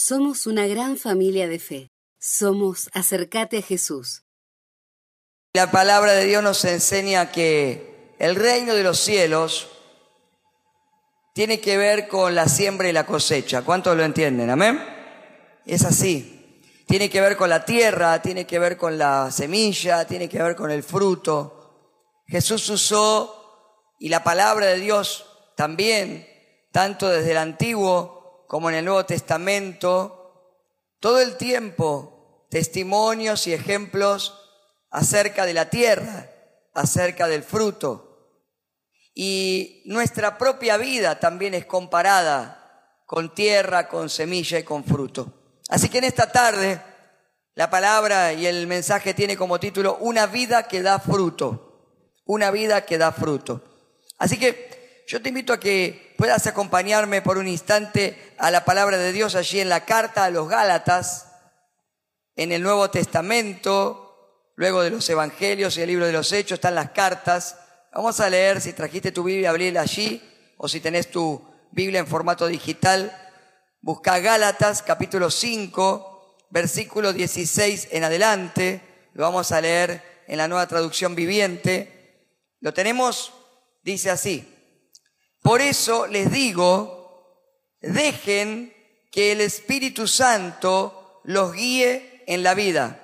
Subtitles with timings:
[0.00, 1.90] Somos una gran familia de fe.
[2.20, 4.22] Somos Acercate a Jesús.
[5.54, 9.68] La palabra de Dios nos enseña que el reino de los cielos
[11.34, 13.62] tiene que ver con la siembra y la cosecha.
[13.62, 14.50] ¿Cuántos lo entienden?
[14.50, 14.80] Amén.
[15.66, 16.62] Es así.
[16.86, 20.54] Tiene que ver con la tierra, tiene que ver con la semilla, tiene que ver
[20.54, 22.22] con el fruto.
[22.28, 25.26] Jesús usó, y la palabra de Dios
[25.56, 26.24] también,
[26.70, 28.17] tanto desde el Antiguo
[28.48, 30.18] como en el Nuevo Testamento,
[30.98, 34.34] todo el tiempo testimonios y ejemplos
[34.90, 36.30] acerca de la tierra,
[36.72, 38.40] acerca del fruto.
[39.14, 45.60] Y nuestra propia vida también es comparada con tierra, con semilla y con fruto.
[45.68, 46.80] Así que en esta tarde
[47.54, 52.14] la palabra y el mensaje tiene como título Una vida que da fruto.
[52.24, 53.62] Una vida que da fruto.
[54.16, 58.98] Así que yo te invito a que puedas acompañarme por un instante a la palabra
[58.98, 61.28] de Dios allí en la carta a los Gálatas,
[62.34, 66.74] en el Nuevo Testamento, luego de los Evangelios y el libro de los Hechos, están
[66.74, 67.56] las cartas.
[67.94, 70.20] Vamos a leer, si trajiste tu Biblia, abrirla allí,
[70.56, 73.16] o si tenés tu Biblia en formato digital,
[73.80, 78.80] Busca Gálatas capítulo 5, versículo 16 en adelante.
[79.14, 82.26] Lo vamos a leer en la nueva traducción viviente.
[82.58, 83.32] Lo tenemos,
[83.84, 84.57] dice así.
[85.48, 88.74] Por eso les digo, dejen
[89.10, 93.00] que el Espíritu Santo los guíe en la vida.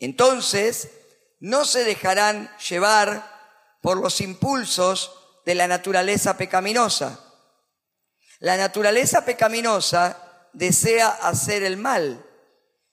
[0.00, 0.90] Entonces,
[1.38, 5.12] no se dejarán llevar por los impulsos
[5.46, 7.30] de la naturaleza pecaminosa
[8.40, 12.24] la naturaleza pecaminosa desea hacer el mal,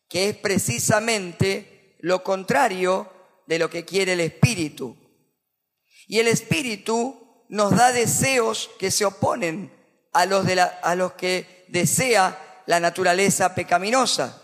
[0.09, 3.09] que es precisamente lo contrario
[3.47, 4.97] de lo que quiere el espíritu.
[6.05, 9.71] Y el espíritu nos da deseos que se oponen
[10.13, 14.41] a los, de a los que desea la naturaleza pecaminosa.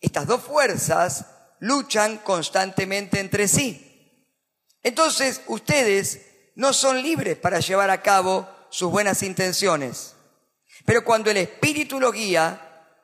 [0.00, 1.26] Estas dos fuerzas
[1.60, 3.86] luchan constantemente entre sí.
[4.82, 6.20] Entonces, ustedes
[6.54, 10.14] no son libres para llevar a cabo sus buenas intenciones.
[10.86, 12.60] Pero cuando el Espíritu lo guía,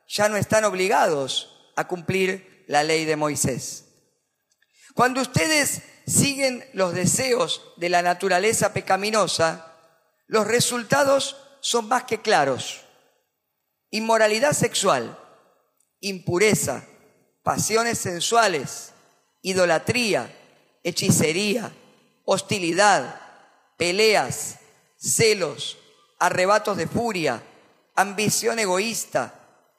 [0.09, 3.85] ya no están obligados a cumplir la ley de Moisés.
[4.95, 9.75] Cuando ustedes siguen los deseos de la naturaleza pecaminosa,
[10.27, 12.83] los resultados son más que claros.
[13.91, 15.19] Inmoralidad sexual,
[16.01, 16.85] impureza,
[17.43, 18.93] pasiones sensuales,
[19.43, 20.35] idolatría,
[20.83, 21.73] hechicería,
[22.25, 23.21] hostilidad,
[23.77, 24.57] peleas,
[24.97, 25.79] celos,
[26.19, 27.43] arrebatos de furia,
[27.95, 29.35] ambición egoísta,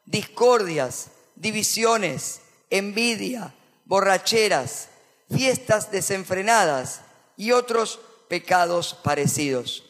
[0.06, 3.54] discordias, divisiones, envidia,
[3.86, 4.90] borracheras,
[5.30, 7.02] fiestas desenfrenadas
[7.36, 9.84] y otros pecados parecidos.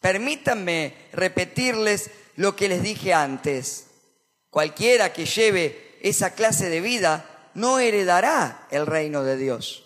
[0.00, 3.86] Permítanme repetirles lo que les dije antes.
[4.50, 9.84] Cualquiera que lleve esa clase de vida no heredará el reino de Dios.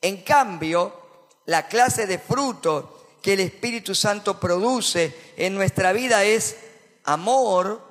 [0.00, 6.56] En cambio, la clase de fruto que el Espíritu Santo produce en nuestra vida es
[7.04, 7.82] amor,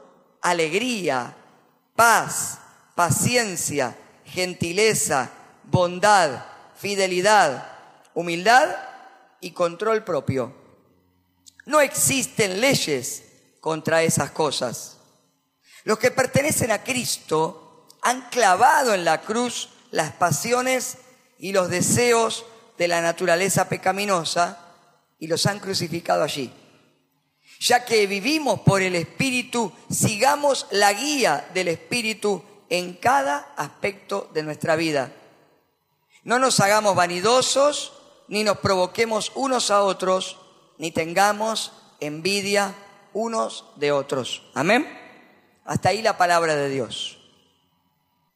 [0.41, 1.35] alegría,
[1.95, 2.59] paz,
[2.95, 5.31] paciencia, gentileza,
[5.69, 6.45] bondad,
[6.75, 7.67] fidelidad,
[8.13, 8.75] humildad
[9.41, 10.53] y control propio.
[11.65, 13.23] No existen leyes
[13.59, 14.97] contra esas cosas.
[15.83, 20.97] Los que pertenecen a Cristo han clavado en la cruz las pasiones
[21.39, 22.45] y los deseos
[22.77, 24.59] de la naturaleza pecaminosa
[25.19, 26.51] y los han crucificado allí.
[27.59, 34.43] Ya que vivimos por el Espíritu, sigamos la guía del Espíritu en cada aspecto de
[34.43, 35.11] nuestra vida.
[36.27, 37.93] No nos hagamos vanidosos,
[38.27, 40.37] ni nos provoquemos unos a otros,
[40.77, 41.71] ni tengamos
[42.01, 42.75] envidia
[43.13, 44.43] unos de otros.
[44.53, 44.85] Amén.
[45.63, 47.17] Hasta ahí la palabra de Dios.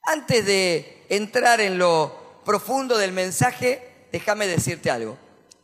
[0.04, 5.18] Antes de entrar en lo profundo del mensaje, déjame decirte algo.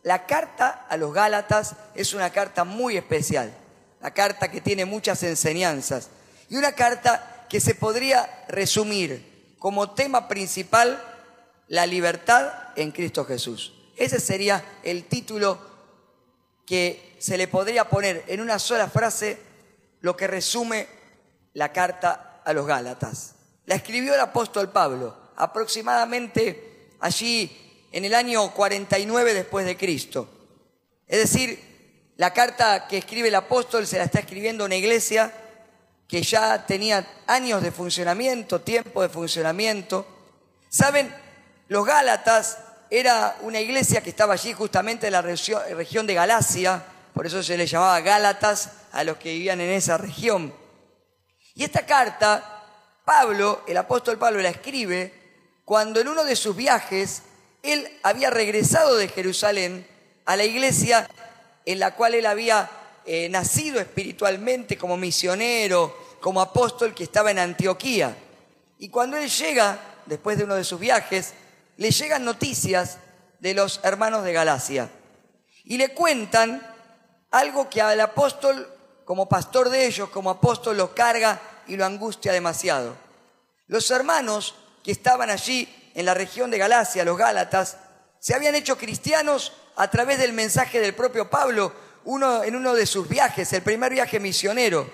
[0.04, 3.54] La carta a los Gálatas es una carta muy especial,
[4.02, 6.10] la carta que tiene muchas enseñanzas
[6.50, 11.02] y una carta que se podría resumir como tema principal
[11.68, 13.74] la libertad en Cristo Jesús.
[13.96, 15.60] Ese sería el título
[16.66, 19.40] que se le podría poner en una sola frase
[20.02, 20.88] lo que resume
[21.54, 23.36] la carta a los Gálatas.
[23.66, 30.30] La escribió el apóstol Pablo, aproximadamente allí en el año 49 después de Cristo.
[31.08, 35.34] Es decir, la carta que escribe el apóstol se la está escribiendo una iglesia
[36.08, 40.06] que ya tenía años de funcionamiento, tiempo de funcionamiento.
[40.70, 41.14] Saben,
[41.68, 42.60] los Gálatas
[42.90, 46.84] era una iglesia que estaba allí justamente en la región de Galacia,
[47.14, 50.54] por eso se les llamaba Gálatas a los que vivían en esa región.
[51.54, 52.64] Y esta carta,
[53.04, 55.14] Pablo, el apóstol Pablo, la escribe
[55.66, 57.24] cuando en uno de sus viajes
[57.64, 59.86] él había regresado de Jerusalén
[60.26, 61.10] a la iglesia
[61.66, 62.70] en la cual él había
[63.06, 68.16] eh, nacido espiritualmente como misionero, como apóstol que estaba en Antioquía.
[68.80, 71.34] Y cuando él llega, después de uno de sus viajes,
[71.78, 72.98] le llegan noticias
[73.40, 74.90] de los hermanos de Galacia.
[75.64, 76.62] Y le cuentan
[77.32, 78.68] algo que al apóstol,
[79.06, 82.96] como pastor de ellos, como apóstol, lo carga y lo angustia demasiado.
[83.68, 87.78] Los hermanos que estaban allí en la región de Galacia, los Gálatas,
[88.20, 91.74] se habían hecho cristianos a través del mensaje del propio Pablo
[92.06, 94.90] en uno de sus viajes, el primer viaje misionero.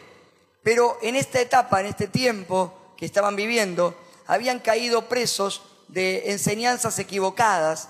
[0.63, 3.95] Pero en esta etapa, en este tiempo que estaban viviendo,
[4.25, 7.89] habían caído presos de enseñanzas equivocadas.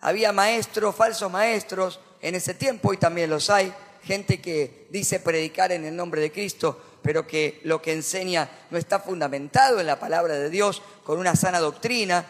[0.00, 3.72] Había maestros, falsos maestros en ese tiempo y también los hay.
[4.02, 8.78] Gente que dice predicar en el nombre de Cristo, pero que lo que enseña no
[8.78, 12.26] está fundamentado en la palabra de Dios, con una sana doctrina.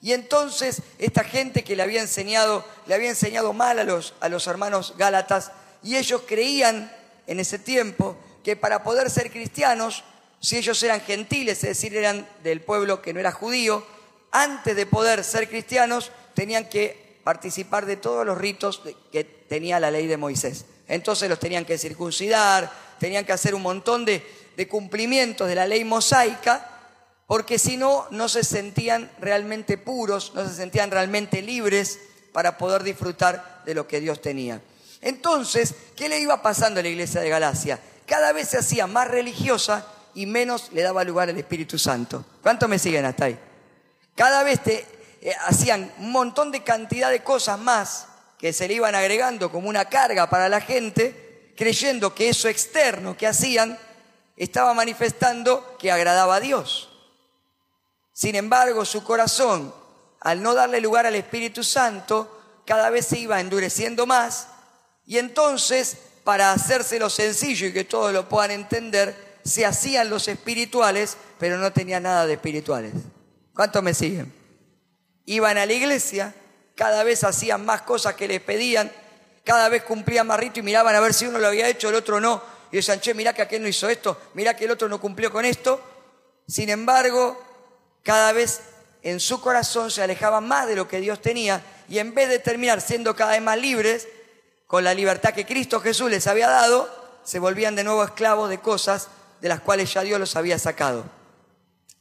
[0.00, 4.28] Y entonces esta gente que le había enseñado, le había enseñado mal a los, a
[4.28, 6.92] los hermanos Gálatas, y ellos creían
[7.26, 10.04] en ese tiempo que para poder ser cristianos,
[10.40, 13.86] si ellos eran gentiles, es decir, eran del pueblo que no era judío,
[14.32, 18.82] antes de poder ser cristianos tenían que participar de todos los ritos
[19.12, 20.64] que tenía la ley de Moisés.
[20.88, 24.22] Entonces los tenían que circuncidar, tenían que hacer un montón de,
[24.68, 26.68] cumplimientos de la ley mosaica
[27.26, 31.98] porque si no, no se sentían realmente puros, no se sentían realmente libres
[32.32, 34.60] para poder disfrutar de lo que Dios tenía.
[35.00, 37.80] Entonces, ¿qué le iba pasando a la iglesia de Galacia?
[38.06, 42.24] Cada vez se hacía más religiosa y menos le daba lugar al Espíritu Santo.
[42.42, 43.38] ¿Cuántos me siguen hasta ahí?
[44.14, 44.86] Cada vez te,
[45.20, 49.68] eh, hacían un montón de cantidad de cosas más que se le iban agregando como
[49.68, 53.78] una carga para la gente, creyendo que eso externo que hacían
[54.36, 56.90] estaba manifestando que agradaba a Dios.
[58.12, 59.72] Sin embargo, su corazón,
[60.20, 64.48] al no darle lugar al Espíritu Santo, cada vez se iba endureciendo más
[65.06, 71.16] y entonces, para hacérselo sencillo y que todos lo puedan entender, se hacían los espirituales,
[71.38, 72.92] pero no tenían nada de espirituales.
[73.54, 74.32] ¿Cuántos me siguen?
[75.26, 76.34] Iban a la iglesia,
[76.74, 78.90] cada vez hacían más cosas que les pedían,
[79.44, 81.94] cada vez cumplían más rito y miraban a ver si uno lo había hecho, el
[81.94, 82.42] otro no.
[82.70, 85.30] Y decían, che, mirá que aquel no hizo esto, mirá que el otro no cumplió
[85.30, 85.80] con esto.
[86.48, 87.40] Sin embargo,
[88.02, 88.60] cada vez
[89.02, 92.38] en su corazón se alejaban más de lo que Dios tenía y en vez de
[92.38, 94.08] terminar siendo cada vez más libres,
[94.66, 96.88] con la libertad que Cristo Jesús les había dado,
[97.24, 99.08] se volvían de nuevo esclavos de cosas
[99.42, 101.04] de las cuales ya Dios los había sacado.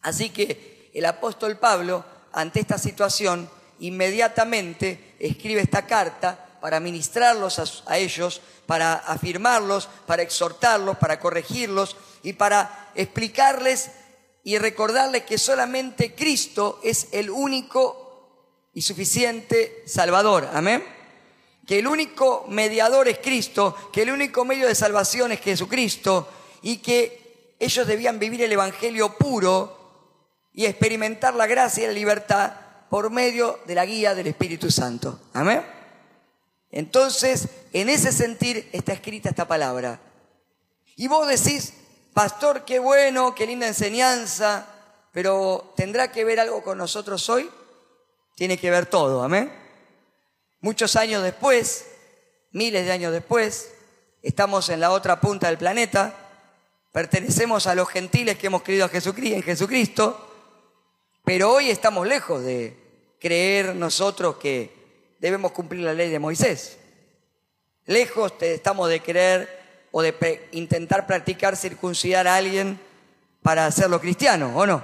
[0.01, 2.03] Así que el apóstol Pablo,
[2.33, 3.49] ante esta situación,
[3.79, 11.95] inmediatamente escribe esta carta para ministrarlos a, a, ellos, para afirmarlos, para exhortarlos, para corregirlos
[12.23, 13.91] y para explicarles
[14.43, 18.01] y recordarles que solamente Cristo es el único
[18.73, 20.49] y suficiente Salvador.
[20.53, 20.83] Amén.
[21.65, 26.27] Que el único mediador es Cristo, que el único medio de salvación es Jesucristo
[26.61, 29.80] y que ellos debían vivir el Evangelio puro
[30.53, 32.53] y experimentar la gracia y la libertad
[32.89, 35.19] por medio de la guía del Espíritu Santo.
[35.33, 35.65] Amén.
[36.71, 39.99] Entonces, en ese sentir está escrita esta palabra.
[40.95, 41.73] Y vos decís,
[42.13, 44.67] pastor, qué bueno, qué linda enseñanza,
[45.11, 47.49] pero ¿tendrá que ver algo con nosotros hoy?
[48.35, 49.51] Tiene que ver todo, amén.
[50.61, 51.85] Muchos años después,
[52.51, 53.71] miles de años después,
[54.21, 56.13] estamos en la otra punta del planeta,
[56.91, 60.30] pertenecemos a los gentiles que hemos creído en Jesucristo,
[61.23, 62.77] pero hoy estamos lejos de
[63.19, 66.77] creer nosotros que debemos cumplir la ley de Moisés.
[67.85, 72.79] Lejos estamos de creer o de intentar practicar circuncidar a alguien
[73.41, 74.83] para hacerlo cristiano, ¿o no?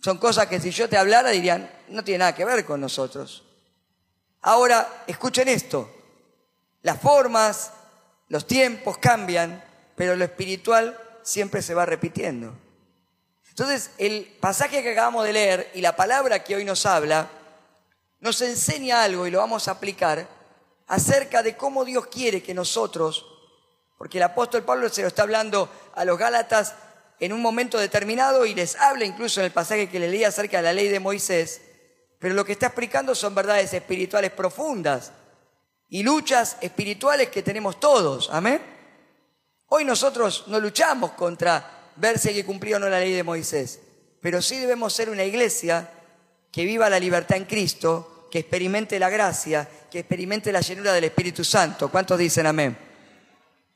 [0.00, 3.44] Son cosas que si yo te hablara dirían, no tiene nada que ver con nosotros.
[4.42, 5.90] Ahora, escuchen esto,
[6.82, 7.72] las formas,
[8.28, 9.64] los tiempos cambian,
[9.96, 12.54] pero lo espiritual siempre se va repitiendo.
[13.54, 17.28] Entonces, el pasaje que acabamos de leer y la palabra que hoy nos habla,
[18.20, 20.26] nos enseña algo y lo vamos a aplicar
[20.86, 23.26] acerca de cómo Dios quiere que nosotros
[24.04, 26.74] porque el apóstol Pablo se lo está hablando a los Gálatas
[27.20, 30.58] en un momento determinado y les habla incluso en el pasaje que le leí acerca
[30.58, 31.62] de la ley de Moisés.
[32.18, 35.12] Pero lo que está explicando son verdades espirituales profundas
[35.88, 38.28] y luchas espirituales que tenemos todos.
[38.32, 38.60] Amén.
[39.68, 43.22] Hoy nosotros no luchamos contra ver si hay que cumplir o no la ley de
[43.22, 43.80] Moisés,
[44.20, 45.90] pero sí debemos ser una iglesia
[46.50, 51.04] que viva la libertad en Cristo, que experimente la gracia, que experimente la llenura del
[51.04, 51.90] Espíritu Santo.
[51.90, 52.76] ¿Cuántos dicen amén?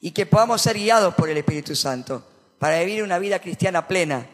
[0.00, 2.24] y que podamos ser guiados por el Espíritu Santo.
[2.58, 4.26] para vivir una vida cristiana plena.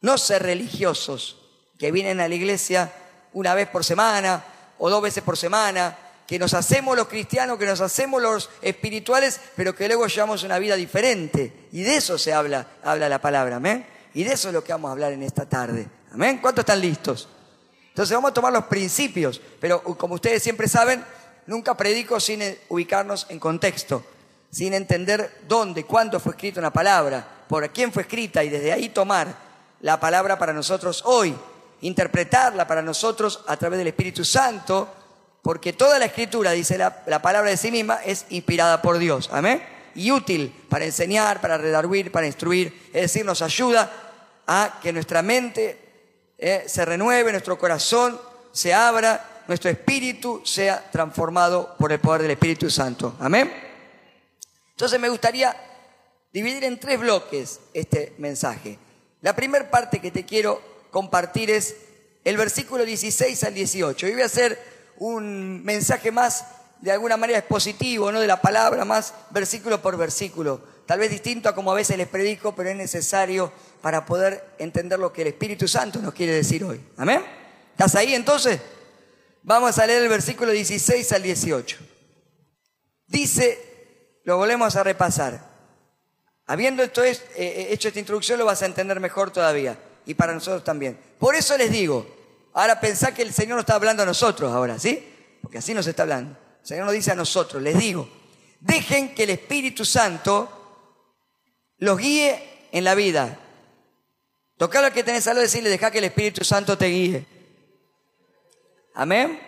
[0.00, 1.36] No ser religiosos
[1.78, 2.92] que vienen a la iglesia
[3.32, 4.42] una vez por semana
[4.78, 5.96] o dos veces por semana,
[6.30, 10.60] que nos hacemos los cristianos, que nos hacemos los espirituales, pero que luego llevamos una
[10.60, 11.66] vida diferente.
[11.72, 13.84] Y de eso se habla, habla la palabra, amén.
[14.14, 15.88] Y de eso es lo que vamos a hablar en esta tarde.
[16.12, 16.38] Amén.
[16.40, 17.28] ¿Cuántos están listos?
[17.88, 21.04] Entonces vamos a tomar los principios, pero como ustedes siempre saben,
[21.46, 24.04] nunca predico sin ubicarnos en contexto,
[24.52, 28.90] sin entender dónde, cuándo fue escrita una palabra, por quién fue escrita y desde ahí
[28.90, 29.34] tomar
[29.80, 31.34] la palabra para nosotros hoy,
[31.80, 34.99] interpretarla para nosotros a través del Espíritu Santo,
[35.42, 39.30] porque toda la escritura, dice la, palabra de sí misma, es inspirada por Dios.
[39.32, 39.62] Amén.
[39.94, 43.90] Y útil para enseñar, para redarguir, para instruir, es decir, nos ayuda
[44.46, 45.78] a que nuestra mente
[46.38, 48.20] eh, se renueve, nuestro corazón
[48.52, 53.16] se abra, nuestro espíritu sea transformado por el poder del Espíritu Santo.
[53.18, 53.52] Amén.
[54.70, 55.56] Entonces me gustaría
[56.32, 58.78] dividir en tres bloques este mensaje.
[59.22, 61.76] La primera parte que te quiero compartir es
[62.24, 64.06] el versículo 16 al 18.
[64.06, 64.58] Hoy voy a hacer
[65.00, 66.44] un mensaje más
[66.80, 68.20] de alguna manera expositivo, ¿no?
[68.20, 70.60] De la palabra, más versículo por versículo.
[70.86, 74.98] Tal vez distinto a como a veces les predico, pero es necesario para poder entender
[74.98, 76.80] lo que el Espíritu Santo nos quiere decir hoy.
[76.96, 77.22] ¿Amén?
[77.72, 78.60] ¿Estás ahí entonces?
[79.42, 81.78] Vamos a leer el versículo 16 al 18.
[83.06, 85.48] Dice, lo volvemos a repasar.
[86.46, 86.90] Habiendo eh,
[87.36, 89.78] eh, hecho esta introducción lo vas a entender mejor todavía.
[90.04, 90.98] Y para nosotros también.
[91.18, 92.19] Por eso les digo,
[92.52, 95.02] ahora pensá que el Señor nos está hablando a nosotros ahora, ¿sí?
[95.42, 96.36] Porque así nos está hablando.
[96.60, 98.08] El Señor nos dice a nosotros, les digo,
[98.60, 100.60] dejen que el Espíritu Santo
[101.78, 103.38] los guíe en la vida.
[104.56, 107.26] Toca lo que tenés al lado decirle, deja que el Espíritu Santo te guíe.
[108.94, 109.40] Amén.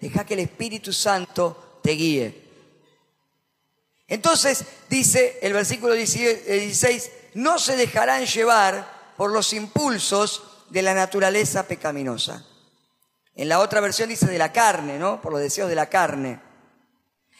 [0.00, 2.50] Deja que el Espíritu Santo te guíe.
[4.06, 11.66] Entonces dice el versículo 16, no se dejarán llevar por los impulsos de la naturaleza
[11.66, 12.44] pecaminosa.
[13.40, 15.18] En la otra versión dice de la carne, ¿no?
[15.22, 16.38] Por los deseos de la carne.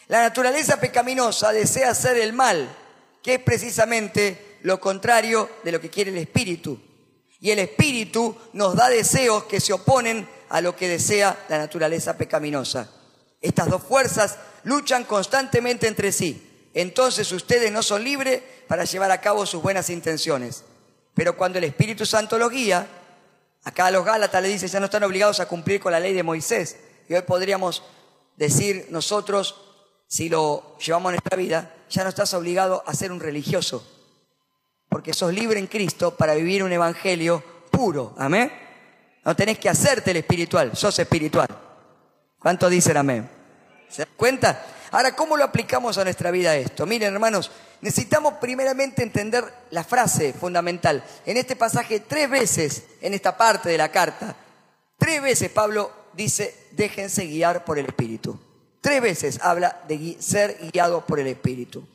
[0.07, 2.75] La naturaleza pecaminosa desea hacer el mal,
[3.21, 6.81] que es precisamente lo contrario de lo que quiere el espíritu.
[7.39, 12.17] Y el espíritu nos da deseos que se oponen a lo que desea la naturaleza
[12.17, 12.89] pecaminosa.
[13.39, 16.69] Estas dos fuerzas luchan constantemente entre sí.
[16.73, 20.63] Entonces ustedes no son libres para llevar a cabo sus buenas intenciones.
[21.13, 22.87] Pero cuando el Espíritu Santo los guía,
[23.63, 26.13] acá a los Gálatas le dice, ya no están obligados a cumplir con la ley
[26.13, 26.77] de Moisés.
[27.07, 27.83] Y hoy podríamos
[28.37, 29.55] decir nosotros,
[30.07, 33.85] si lo llevamos a nuestra vida, ya no estás obligado a ser un religioso,
[34.89, 38.15] porque sos libre en Cristo para vivir un evangelio puro.
[38.17, 38.51] Amén.
[39.23, 41.47] No tenés que hacerte el espiritual, sos espiritual.
[42.39, 43.29] ¿Cuánto dicen amén?
[43.87, 44.65] ¿Se dan cuenta?
[44.91, 46.85] Ahora, ¿cómo lo aplicamos a nuestra vida esto?
[46.85, 51.01] Miren, hermanos, necesitamos primeramente entender la frase fundamental.
[51.25, 54.35] En este pasaje, tres veces, en esta parte de la carta,
[54.97, 58.37] tres veces Pablo dice, déjense guiar por el Espíritu.
[58.81, 61.87] Tres veces habla de ser guiado por el Espíritu.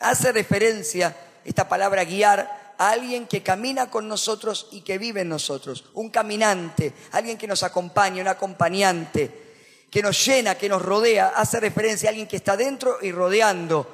[0.00, 5.28] Hace referencia esta palabra guiar a alguien que camina con nosotros y que vive en
[5.28, 5.84] nosotros.
[5.94, 9.51] Un caminante, alguien que nos acompaña, un acompañante,
[9.92, 11.34] que nos llena, que nos rodea.
[11.36, 13.86] Hace referencia a alguien que está dentro y rodeando.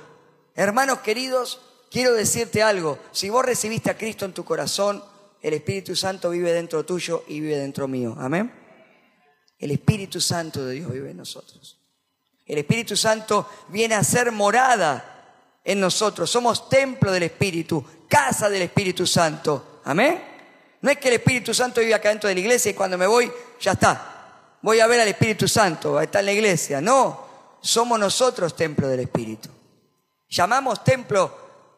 [0.55, 3.01] Hermanos queridos, quiero decirte algo.
[3.11, 5.03] Si vos recibiste a Cristo en tu corazón,
[5.43, 8.17] el Espíritu Santo vive dentro tuyo y vive dentro mío.
[8.17, 8.55] Amén.
[9.59, 11.81] El Espíritu Santo de Dios vive en nosotros.
[12.47, 16.31] El Espíritu Santo viene a ser morada en nosotros.
[16.31, 19.81] Somos templo del Espíritu, casa del Espíritu Santo.
[19.85, 20.23] Amén.
[20.81, 23.09] No es que el Espíritu Santo vive acá dentro de la iglesia y cuando me
[23.09, 24.15] voy, ya está.
[24.61, 26.81] Voy a ver al Espíritu Santo, está en la iglesia.
[26.81, 27.27] No,
[27.61, 29.49] somos nosotros templo del Espíritu.
[30.29, 31.33] Llamamos templo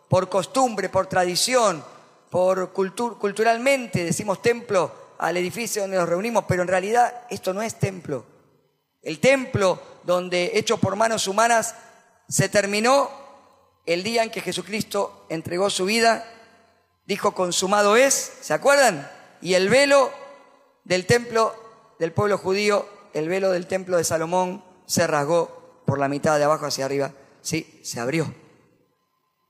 [0.08, 1.84] por costumbre, por tradición,
[2.30, 7.78] por culturalmente, decimos templo al edificio donde nos reunimos, pero en realidad esto no es
[7.78, 8.25] templo.
[9.02, 11.75] El templo donde hecho por manos humanas
[12.28, 13.10] se terminó
[13.87, 16.25] el día en que Jesucristo entregó su vida,
[17.06, 19.10] dijo consumado es, ¿se acuerdan?
[19.42, 20.10] Y el velo
[20.84, 21.54] del templo
[22.00, 26.45] del pueblo judío, el velo del templo de Salomón se rasgó por la mitad de
[26.45, 28.35] abajo hacia arriba, sí, se abrió.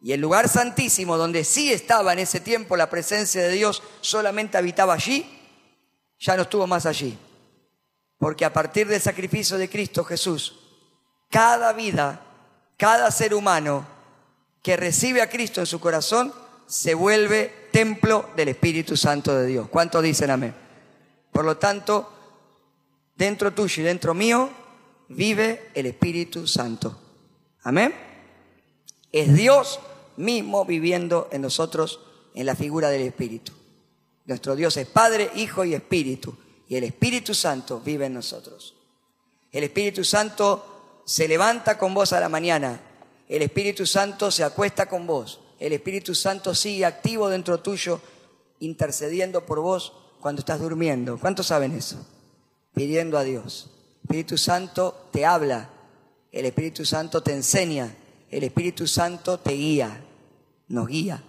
[0.00, 4.58] Y el lugar santísimo donde sí estaba en ese tiempo la presencia de Dios, solamente
[4.58, 5.30] habitaba allí,
[6.18, 7.16] ya no estuvo más allí.
[8.18, 10.58] Porque a partir del sacrificio de Cristo Jesús,
[11.30, 12.20] cada vida,
[12.76, 13.86] cada ser humano
[14.60, 16.34] que recibe a Cristo en su corazón,
[16.66, 19.68] se vuelve templo del Espíritu Santo de Dios.
[19.68, 20.52] ¿Cuántos dicen amén?
[21.30, 22.16] Por lo tanto,
[23.20, 24.48] dentro tuyo y dentro mío
[25.08, 26.98] vive el Espíritu Santo.
[27.62, 27.94] Amén.
[29.12, 29.78] Es Dios
[30.16, 32.00] mismo viviendo en nosotros
[32.34, 33.52] en la figura del Espíritu.
[34.24, 36.34] Nuestro Dios es Padre, Hijo y Espíritu.
[36.66, 38.74] Y el Espíritu Santo vive en nosotros.
[39.52, 42.80] El Espíritu Santo se levanta con vos a la mañana.
[43.28, 45.40] El Espíritu Santo se acuesta con vos.
[45.58, 48.00] El Espíritu Santo sigue activo dentro tuyo,
[48.60, 51.18] intercediendo por vos cuando estás durmiendo.
[51.18, 51.98] ¿Cuántos saben eso?
[52.74, 53.70] Pidiendo a Dios.
[53.94, 55.68] El Espíritu Santo te habla.
[56.32, 57.94] El Espíritu Santo te enseña.
[58.30, 60.04] El Espíritu Santo te guía.
[60.68, 61.22] Nos guía.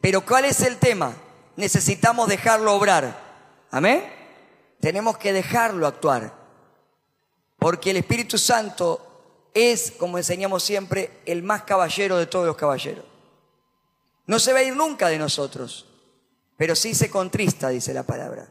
[0.00, 1.14] Pero ¿cuál es el tema?
[1.56, 3.18] Necesitamos dejarlo obrar.
[3.70, 4.02] Amén.
[4.80, 6.32] Tenemos que dejarlo actuar.
[7.58, 13.04] Porque el Espíritu Santo es, como enseñamos siempre, el más caballero de todos los caballeros.
[14.26, 15.86] No se va a ir nunca de nosotros,
[16.56, 18.48] pero sí se contrista, dice la palabra.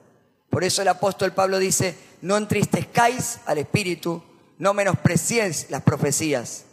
[0.49, 4.23] Por eso el apóstol Pablo dice, no entristezcáis al Espíritu,
[4.57, 6.65] no menospreciéis las profecías.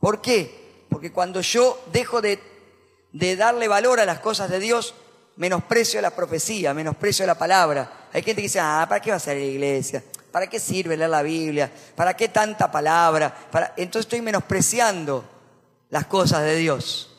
[0.00, 0.84] ¿Por qué?
[0.88, 2.38] Porque cuando yo dejo de,
[3.12, 4.94] de darle valor a las cosas de Dios,
[5.36, 8.08] menosprecio la profecía, menosprecio la palabra.
[8.12, 10.02] Hay gente que dice, ah, ¿para qué va a ser la iglesia?
[10.30, 11.70] ¿Para qué sirve leer la Biblia?
[11.94, 13.34] ¿Para qué tanta palabra?
[13.50, 13.72] Para...
[13.76, 15.24] Entonces estoy menospreciando
[15.90, 17.12] las cosas de Dios.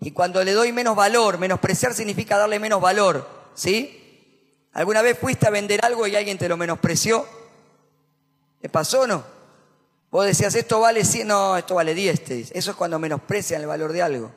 [0.00, 4.03] Y cuando le doy menos valor, menospreciar significa darle menos valor, ¿sí?
[4.74, 7.26] ¿Alguna vez fuiste a vender algo y alguien te lo menospreció?
[8.60, 9.24] ¿Te pasó o no?
[10.10, 13.92] Vos decías, esto vale 100, no, esto vale 10, Eso es cuando menosprecian el valor
[13.92, 14.32] de algo.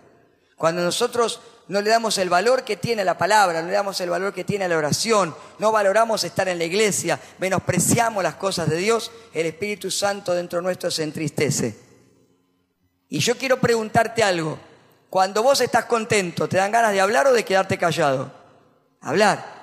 [0.55, 4.09] Cuando nosotros no le damos el valor que tiene la palabra, no le damos el
[4.09, 8.77] valor que tiene la oración, no valoramos estar en la iglesia, menospreciamos las cosas de
[8.77, 11.77] Dios, el Espíritu Santo dentro nuestro se entristece.
[13.09, 14.59] Y yo quiero preguntarte algo.
[15.09, 18.31] Cuando vos estás contento, ¿te dan ganas de hablar o de quedarte callado?
[19.01, 19.56] Hablar.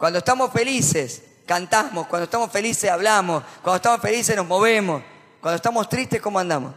[0.00, 2.06] Cuando estamos felices, cantamos.
[2.06, 3.44] Cuando estamos felices, hablamos.
[3.62, 5.02] Cuando estamos felices, nos movemos.
[5.42, 6.74] Cuando estamos tristes, ¿cómo andamos?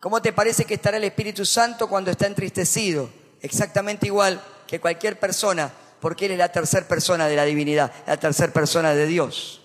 [0.00, 3.10] ¿Cómo te parece que estará el Espíritu Santo cuando está entristecido?
[3.42, 8.16] Exactamente igual que cualquier persona, porque Él es la tercera persona de la divinidad, la
[8.16, 9.60] tercera persona de Dios.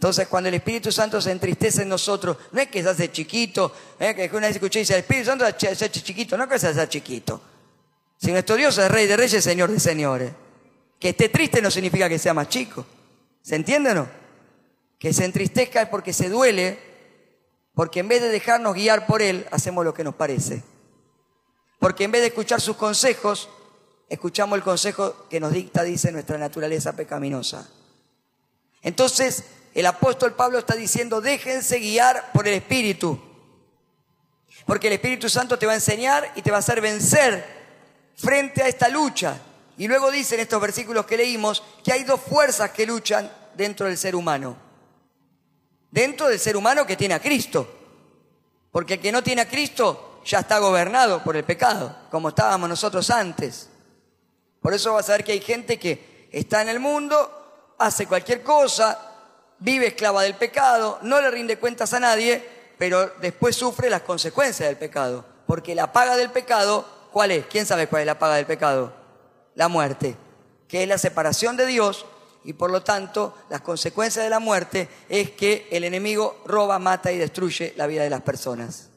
[0.00, 3.72] Entonces, cuando el Espíritu Santo se entristece en nosotros, no es que se hace chiquito,
[4.00, 4.16] ¿eh?
[4.16, 6.58] que una vez escuché y dice, el Espíritu Santo se hace chiquito, no es que
[6.58, 7.40] se hace chiquito.
[8.16, 10.32] Si nuestro Dios es Rey de Reyes, Señor de Señores.
[10.98, 12.84] Que esté triste no significa que sea más chico.
[13.42, 14.08] ¿Se entiende o no?
[14.98, 16.88] Que se entristezca es porque se duele
[17.78, 20.64] porque en vez de dejarnos guiar por Él, hacemos lo que nos parece.
[21.78, 23.48] Porque en vez de escuchar sus consejos,
[24.08, 27.70] escuchamos el consejo que nos dicta, dice, nuestra naturaleza pecaminosa.
[28.82, 33.22] Entonces, el apóstol Pablo está diciendo, déjense guiar por el Espíritu.
[34.66, 37.46] Porque el Espíritu Santo te va a enseñar y te va a hacer vencer
[38.16, 39.40] frente a esta lucha.
[39.78, 43.86] Y luego dice en estos versículos que leímos que hay dos fuerzas que luchan dentro
[43.86, 44.68] del ser humano
[45.90, 47.68] dentro del ser humano que tiene a Cristo.
[48.70, 52.68] Porque el que no tiene a Cristo ya está gobernado por el pecado, como estábamos
[52.68, 53.68] nosotros antes.
[54.60, 58.42] Por eso vas a ver que hay gente que está en el mundo, hace cualquier
[58.42, 58.98] cosa,
[59.58, 64.68] vive esclava del pecado, no le rinde cuentas a nadie, pero después sufre las consecuencias
[64.68, 65.24] del pecado.
[65.46, 67.46] Porque la paga del pecado, ¿cuál es?
[67.46, 68.92] ¿Quién sabe cuál es la paga del pecado?
[69.58, 70.16] La muerte,
[70.68, 72.06] que es la separación de Dios
[72.44, 77.10] y por lo tanto las consecuencias de la muerte es que el enemigo roba, mata
[77.10, 78.88] y destruye la vida de las personas.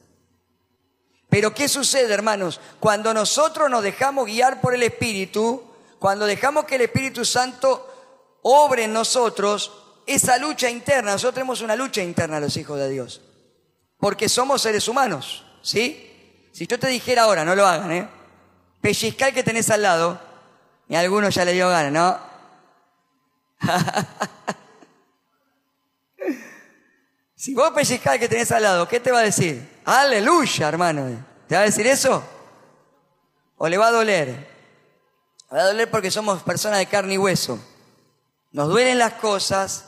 [1.28, 2.60] Pero ¿qué sucede, hermanos?
[2.78, 5.64] Cuando nosotros nos dejamos guiar por el Espíritu,
[5.98, 9.72] cuando dejamos que el Espíritu Santo obre en nosotros,
[10.06, 13.20] esa lucha interna, nosotros tenemos una lucha interna los hijos de Dios,
[13.96, 16.48] porque somos seres humanos, ¿sí?
[16.52, 18.08] Si yo te dijera ahora, no lo hagan, ¿eh?
[18.80, 20.31] Pellizcal que tenés al lado,
[20.92, 22.18] y a algunos ya le dio ganas, ¿no?
[27.34, 29.66] si vos pellizcás que tenés al lado, ¿qué te va a decir?
[29.86, 31.24] Aleluya, hermano.
[31.48, 32.22] ¿Te va a decir eso?
[33.56, 34.28] ¿O le va a doler?
[35.50, 37.58] Le va a doler porque somos personas de carne y hueso.
[38.50, 39.86] Nos duelen las cosas,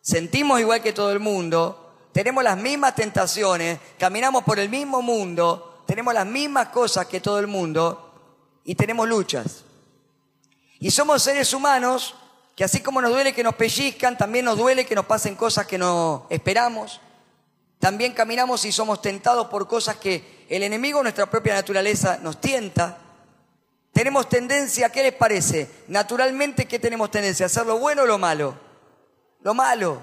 [0.00, 5.84] sentimos igual que todo el mundo, tenemos las mismas tentaciones, caminamos por el mismo mundo,
[5.86, 9.66] tenemos las mismas cosas que todo el mundo y tenemos luchas.
[10.80, 12.14] Y somos seres humanos
[12.56, 15.66] que así como nos duele que nos pellizcan, también nos duele que nos pasen cosas
[15.66, 17.00] que no esperamos.
[17.78, 22.98] También caminamos y somos tentados por cosas que el enemigo, nuestra propia naturaleza, nos tienta.
[23.92, 25.70] Tenemos tendencia, ¿qué les parece?
[25.88, 27.44] Naturalmente, ¿qué tenemos tendencia?
[27.44, 28.58] ¿A hacer lo bueno o lo malo?
[29.42, 30.00] Lo malo.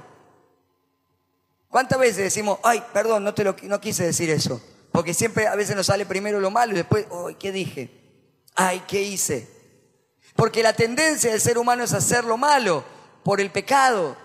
[1.70, 4.62] ¿Cuántas veces decimos, ay, perdón, no, te lo, no quise decir eso?
[4.92, 7.90] Porque siempre a veces nos sale primero lo malo y después, ay, ¿qué dije?
[8.56, 9.57] Ay, ¿qué hice?
[10.38, 12.84] Porque la tendencia del ser humano es hacer lo malo
[13.24, 14.16] por el pecado.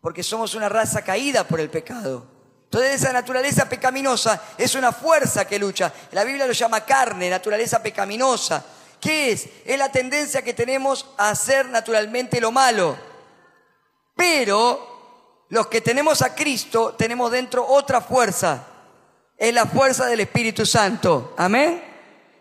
[0.00, 2.26] Porque somos una raza caída por el pecado.
[2.64, 5.92] Entonces esa naturaleza pecaminosa es una fuerza que lucha.
[6.10, 8.64] La Biblia lo llama carne, naturaleza pecaminosa.
[9.00, 9.48] ¿Qué es?
[9.64, 12.98] Es la tendencia que tenemos a hacer naturalmente lo malo.
[14.16, 18.64] Pero los que tenemos a Cristo tenemos dentro otra fuerza.
[19.38, 21.32] Es la fuerza del Espíritu Santo.
[21.36, 21.80] Amén.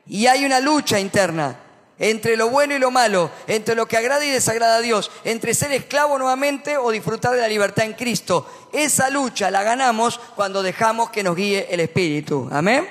[0.08, 1.61] Y hay una lucha interna
[2.02, 5.54] entre lo bueno y lo malo, entre lo que agrada y desagrada a Dios, entre
[5.54, 8.50] ser esclavo nuevamente o disfrutar de la libertad en Cristo.
[8.74, 12.50] Esa lucha la ganamos cuando dejamos que nos guíe el Espíritu.
[12.52, 12.90] Amén.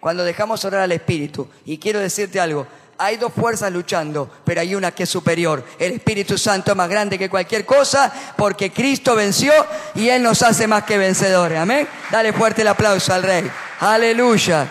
[0.00, 1.48] Cuando dejamos orar al Espíritu.
[1.64, 2.66] Y quiero decirte algo,
[2.98, 5.64] hay dos fuerzas luchando, pero hay una que es superior.
[5.78, 9.52] El Espíritu Santo es más grande que cualquier cosa porque Cristo venció
[9.94, 11.56] y Él nos hace más que vencedores.
[11.56, 11.86] Amén.
[12.10, 13.48] Dale fuerte el aplauso al Rey.
[13.78, 14.68] Aleluya.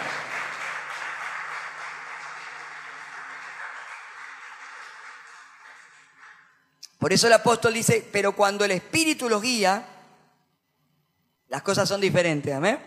[6.99, 9.85] Por eso el apóstol dice, pero cuando el Espíritu los guía,
[11.47, 12.53] las cosas son diferentes.
[12.53, 12.77] Amén.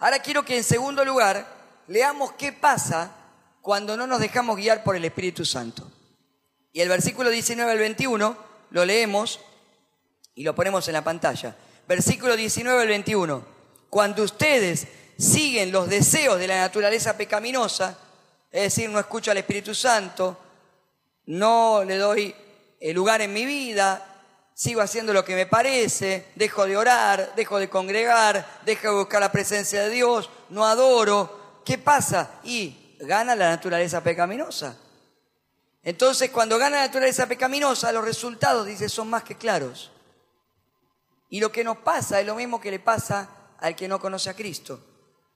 [0.00, 1.46] Ahora quiero que en segundo lugar
[1.86, 3.12] leamos qué pasa
[3.60, 5.88] cuando no nos dejamos guiar por el Espíritu Santo.
[6.72, 8.36] Y el versículo 19 al 21
[8.70, 9.38] lo leemos
[10.34, 11.56] y lo ponemos en la pantalla.
[11.86, 13.44] Versículo 19 al 21.
[13.88, 17.96] Cuando ustedes siguen los deseos de la naturaleza pecaminosa,
[18.50, 20.36] es decir, no escucho al Espíritu Santo,
[21.26, 22.34] no le doy
[22.90, 24.12] lugar en mi vida,
[24.54, 29.20] sigo haciendo lo que me parece, dejo de orar, dejo de congregar, dejo de buscar
[29.20, 31.62] la presencia de Dios, no adoro.
[31.64, 32.40] ¿Qué pasa?
[32.44, 34.76] Y gana la naturaleza pecaminosa.
[35.84, 39.90] Entonces, cuando gana la naturaleza pecaminosa, los resultados, dice, son más que claros.
[41.28, 44.30] Y lo que nos pasa es lo mismo que le pasa al que no conoce
[44.30, 44.80] a Cristo.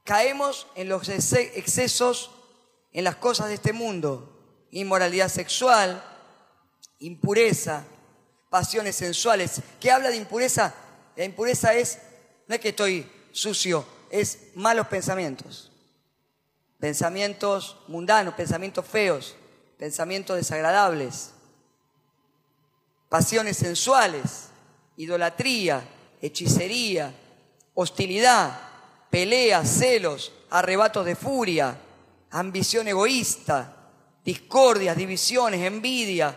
[0.05, 2.31] Caemos en los excesos,
[2.93, 6.03] en las cosas de este mundo, inmoralidad sexual,
[6.99, 7.85] impureza,
[8.51, 9.61] pasiones sensuales.
[9.81, 10.75] ¿Qué habla de impureza?
[11.17, 11.99] La impureza es,
[12.47, 15.73] no es que estoy sucio, es malos pensamientos.
[16.79, 19.35] Pensamientos mundanos, pensamientos feos,
[19.79, 21.33] pensamientos desagradables.
[23.09, 24.49] Pasiones sensuales,
[24.97, 25.83] idolatría,
[26.21, 27.15] hechicería,
[27.75, 28.59] hostilidad,
[29.11, 31.79] peleas, celos, arrebatos de furia,
[32.31, 33.75] ambición egoísta,
[34.25, 36.35] discordias, divisiones, envidia,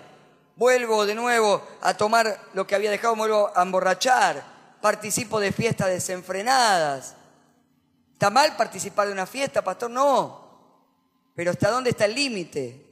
[0.60, 4.44] vuelvo de nuevo a tomar lo que había dejado, vuelvo a emborrachar,
[4.82, 7.16] participo de fiestas desenfrenadas.
[8.12, 9.90] ¿Está mal participar de una fiesta, pastor?
[9.90, 10.50] No.
[11.34, 12.86] Pero ¿hasta dónde está el límite?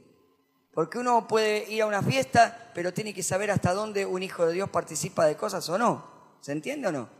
[0.72, 4.46] Porque uno puede ir a una fiesta, pero tiene que saber hasta dónde un hijo
[4.46, 6.38] de Dios participa de cosas o no.
[6.40, 7.10] ¿Se entiende o no?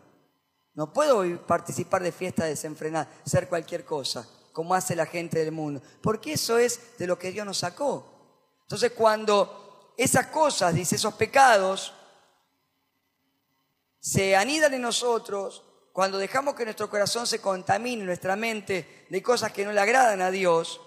[0.72, 5.82] No puedo participar de fiestas desenfrenadas, ser cualquier cosa, como hace la gente del mundo.
[6.00, 8.14] Porque eso es de lo que Dios nos sacó.
[8.62, 9.67] Entonces cuando
[9.98, 11.92] esas cosas, dice, esos pecados,
[13.98, 19.52] se anidan en nosotros cuando dejamos que nuestro corazón se contamine, nuestra mente, de cosas
[19.52, 20.80] que no le agradan a Dios.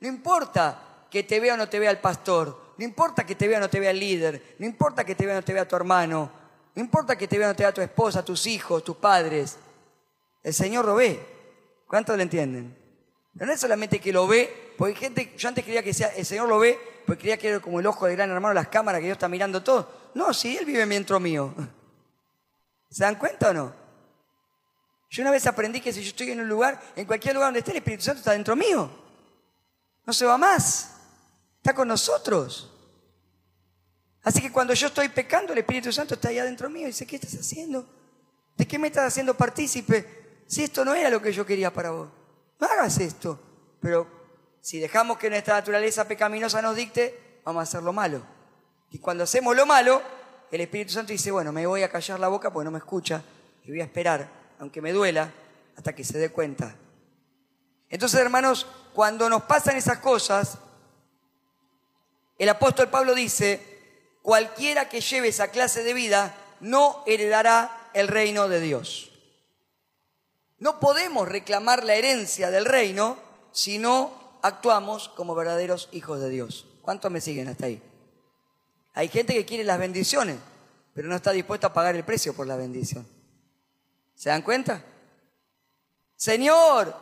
[0.00, 3.46] No importa que te vea o no te vea el pastor, no importa que te
[3.46, 5.52] vea o no te vea el líder, no importa que te vea o no te
[5.52, 6.32] vea tu hermano,
[6.74, 9.58] no importa que te vea o no te vea tu esposa, tus hijos, tus padres.
[10.42, 11.24] El Señor lo ve.
[11.86, 12.76] ¿Cuántos lo entienden?
[13.32, 16.48] no es solamente que lo ve, porque gente, yo antes creía que sea, el Señor
[16.48, 19.06] lo ve, porque creía que era como el ojo de gran hermano, las cámaras, que
[19.06, 20.10] Dios está mirando todo.
[20.14, 21.54] No, si Él vive dentro mío.
[22.90, 23.72] ¿Se dan cuenta o no?
[25.08, 27.60] Yo una vez aprendí que si yo estoy en un lugar, en cualquier lugar donde
[27.60, 28.90] esté, el Espíritu Santo está dentro mío.
[30.04, 30.94] No se va más.
[31.56, 32.72] Está con nosotros.
[34.22, 37.16] Así que cuando yo estoy pecando, el Espíritu Santo está allá dentro mío dice, ¿qué
[37.16, 37.86] estás haciendo?
[38.56, 40.42] ¿De qué me estás haciendo partícipe?
[40.46, 42.08] Si esto no era lo que yo quería para vos
[42.58, 43.38] no hagas esto.
[43.80, 44.06] Pero
[44.66, 48.20] si dejamos que nuestra naturaleza pecaminosa nos dicte, vamos a hacer lo malo.
[48.90, 50.02] Y cuando hacemos lo malo,
[50.50, 53.22] el Espíritu Santo dice, bueno, me voy a callar la boca porque no me escucha
[53.62, 55.32] y voy a esperar, aunque me duela,
[55.76, 56.74] hasta que se dé cuenta.
[57.88, 60.58] Entonces, hermanos, cuando nos pasan esas cosas,
[62.36, 68.48] el apóstol Pablo dice, cualquiera que lleve esa clase de vida no heredará el reino
[68.48, 69.12] de Dios.
[70.58, 73.16] No podemos reclamar la herencia del reino
[73.52, 76.66] si no actuamos como verdaderos hijos de Dios.
[76.82, 77.82] ¿Cuántos me siguen hasta ahí?
[78.94, 80.38] Hay gente que quiere las bendiciones,
[80.94, 83.06] pero no está dispuesta a pagar el precio por la bendición.
[84.14, 84.82] ¿Se dan cuenta?
[86.16, 86.94] Señor,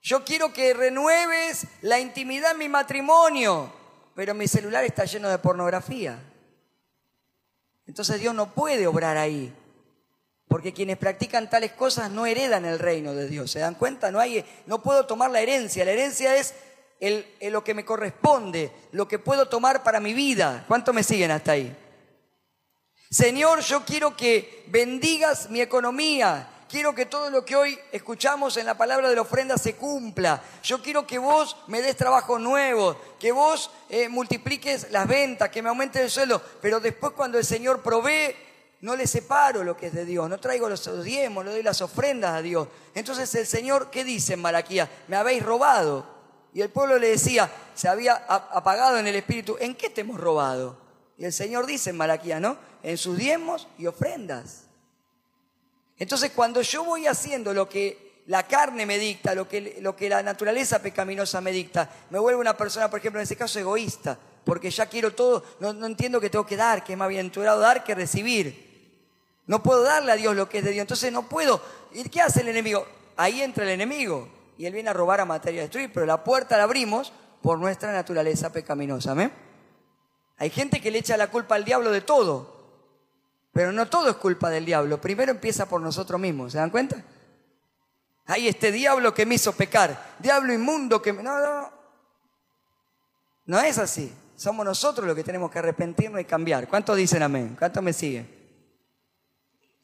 [0.00, 3.72] yo quiero que renueves la intimidad en mi matrimonio,
[4.14, 6.18] pero mi celular está lleno de pornografía.
[7.86, 9.54] Entonces Dios no puede obrar ahí.
[10.52, 13.50] Porque quienes practican tales cosas no heredan el reino de Dios.
[13.50, 14.10] ¿Se dan cuenta?
[14.12, 15.82] No, hay, no puedo tomar la herencia.
[15.82, 16.52] La herencia es
[17.40, 20.66] lo que me corresponde, lo que puedo tomar para mi vida.
[20.68, 21.74] ¿Cuánto me siguen hasta ahí?
[23.10, 26.46] Señor, yo quiero que bendigas mi economía.
[26.68, 30.42] Quiero que todo lo que hoy escuchamos en la palabra de la ofrenda se cumpla.
[30.62, 35.62] Yo quiero que vos me des trabajo nuevo, que vos eh, multipliques las ventas, que
[35.62, 36.42] me aumente el sueldo.
[36.60, 38.36] Pero después cuando el Señor provee,
[38.82, 41.80] no le separo lo que es de Dios, no traigo los diezmos, le doy las
[41.80, 42.66] ofrendas a Dios.
[42.94, 44.90] Entonces el Señor, ¿qué dice en Malaquía?
[45.06, 46.04] Me habéis robado.
[46.52, 50.20] Y el pueblo le decía, se había apagado en el espíritu, ¿en qué te hemos
[50.20, 50.76] robado?
[51.16, 52.58] Y el Señor dice en Malaquía, ¿no?
[52.82, 54.64] En sus diezmos y ofrendas.
[55.96, 60.08] Entonces cuando yo voy haciendo lo que la carne me dicta, lo que, lo que
[60.08, 64.18] la naturaleza pecaminosa me dicta, me vuelvo una persona, por ejemplo, en ese caso egoísta,
[64.44, 67.60] porque ya quiero todo, no, no entiendo que tengo que dar, que es más bienaventurado
[67.60, 68.71] dar que recibir.
[69.46, 70.82] No puedo darle a Dios lo que es de Dios.
[70.82, 71.60] Entonces no puedo.
[71.92, 72.86] ¿Y qué hace el enemigo?
[73.16, 74.28] Ahí entra el enemigo.
[74.56, 75.90] Y él viene a robar, a matar y a destruir.
[75.92, 79.12] Pero la puerta la abrimos por nuestra naturaleza pecaminosa.
[79.12, 79.32] ¿Amén?
[80.38, 82.62] Hay gente que le echa la culpa al diablo de todo.
[83.52, 85.00] Pero no todo es culpa del diablo.
[85.00, 86.52] Primero empieza por nosotros mismos.
[86.52, 87.02] ¿Se dan cuenta?
[88.26, 90.14] Hay este diablo que me hizo pecar.
[90.18, 91.22] Diablo inmundo que me...
[91.22, 91.70] No, no.
[93.44, 94.12] No es así.
[94.36, 96.68] Somos nosotros los que tenemos que arrepentirnos y cambiar.
[96.68, 97.56] ¿Cuántos dicen amén?
[97.58, 98.41] ¿Cuántos me siguen?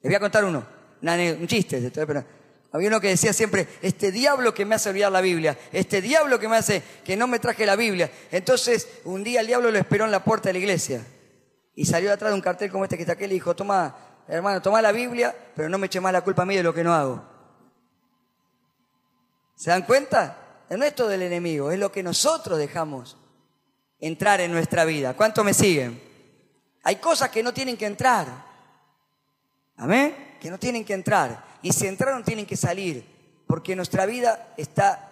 [0.01, 0.65] Les voy a contar uno,
[1.03, 2.25] un chiste, pero
[2.71, 6.39] había uno que decía siempre, este diablo que me hace olvidar la Biblia, este diablo
[6.39, 8.11] que me hace que no me traje la Biblia.
[8.31, 11.05] Entonces, un día el diablo lo esperó en la puerta de la iglesia
[11.75, 13.97] y salió atrás de un cartel como este que está aquí y le dijo, toma,
[14.29, 16.75] hermano, toma la Biblia, pero no me eche más la culpa a mí de lo
[16.75, 17.25] que no hago.
[19.57, 20.65] ¿Se dan cuenta?
[20.71, 23.17] No es todo del enemigo, es lo que nosotros dejamos
[23.99, 25.15] entrar en nuestra vida.
[25.15, 26.01] ¿Cuánto me siguen?
[26.85, 28.48] Hay cosas que no tienen que entrar.
[29.79, 30.37] Amén.
[30.41, 31.45] Que no tienen que entrar.
[31.63, 33.05] Y si entraron, tienen que salir.
[33.47, 35.09] Porque nuestra vida está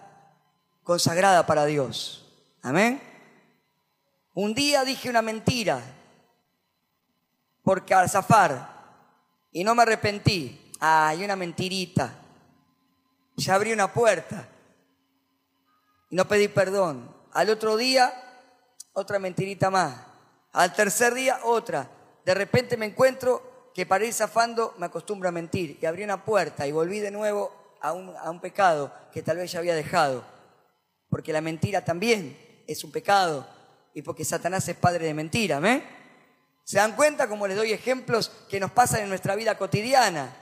[0.83, 2.31] consagrada para Dios.
[2.61, 3.01] Amén.
[4.33, 5.81] Un día dije una mentira
[7.63, 8.69] porque al zafar
[9.51, 10.71] y no me arrepentí.
[10.79, 12.13] Hay una mentirita.
[13.35, 14.47] Ya abrí una puerta
[16.09, 17.13] y no pedí perdón.
[17.33, 18.13] Al otro día,
[18.93, 19.95] otra mentirita más.
[20.53, 21.89] Al tercer día, otra.
[22.25, 26.25] De repente me encuentro que para ir zafando me acostumbro a mentir y abrí una
[26.25, 29.75] puerta y volví de nuevo a un, a un pecado que tal vez ya había
[29.75, 30.25] dejado.
[31.07, 33.47] Porque la mentira también es un pecado
[33.93, 35.83] y porque Satanás es padre de mentira, ¿me?
[36.63, 40.35] ¿Se dan cuenta como les doy ejemplos que nos pasan en nuestra vida cotidiana?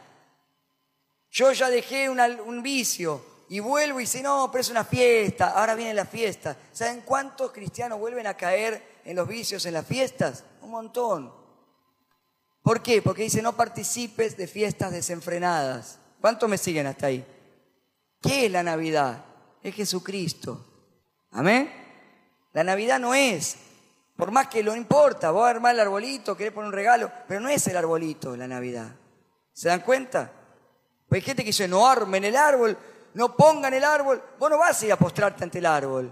[1.30, 5.76] Yo ya dejé un vicio y vuelvo y dice, no, pero es una fiesta, ahora
[5.76, 6.56] viene la fiesta.
[6.72, 10.46] ¿Saben cuántos cristianos vuelven a caer en los vicios en las fiestas?
[10.62, 11.45] Un montón.
[12.66, 13.00] ¿Por qué?
[13.04, 16.00] Porque dice, no participes de fiestas desenfrenadas.
[16.20, 17.24] ¿Cuántos me siguen hasta ahí?
[18.20, 19.24] ¿Qué es la Navidad?
[19.62, 20.66] Es Jesucristo.
[21.30, 21.72] Amén.
[22.54, 23.56] La Navidad no es,
[24.16, 27.40] por más que lo importa, voy a armar el arbolito, querés poner un regalo, pero
[27.40, 28.96] no es el arbolito la Navidad.
[29.54, 30.32] ¿Se dan cuenta?
[31.08, 32.76] Pues hay gente que dice, no armen el árbol,
[33.14, 34.24] no pongan el árbol.
[34.40, 36.12] Vos no vas a ir a postrarte ante el árbol.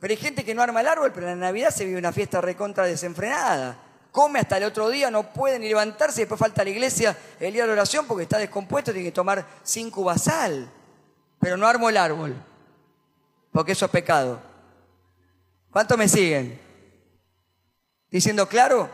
[0.00, 2.10] Pero hay gente que no arma el árbol, pero en la Navidad se vive una
[2.10, 3.83] fiesta recontra desenfrenada
[4.14, 7.62] come hasta el otro día, no puede ni levantarse, después falta la iglesia el día
[7.62, 10.70] de la oración porque está descompuesto, tiene que tomar cinco basal.
[11.40, 12.36] Pero no armo el árbol,
[13.50, 14.40] porque eso es pecado.
[15.68, 16.60] ¿Cuántos me siguen?
[18.08, 18.88] Diciendo claro,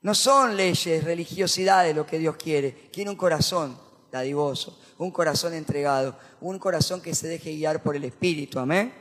[0.00, 2.88] no son leyes, religiosidades lo que Dios quiere.
[2.90, 3.78] Quiere un corazón
[4.10, 8.60] dadivoso, un corazón entregado, un corazón que se deje guiar por el Espíritu.
[8.60, 8.94] Amén.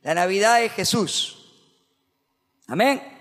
[0.00, 1.52] La Navidad es Jesús.
[2.66, 3.17] Amén.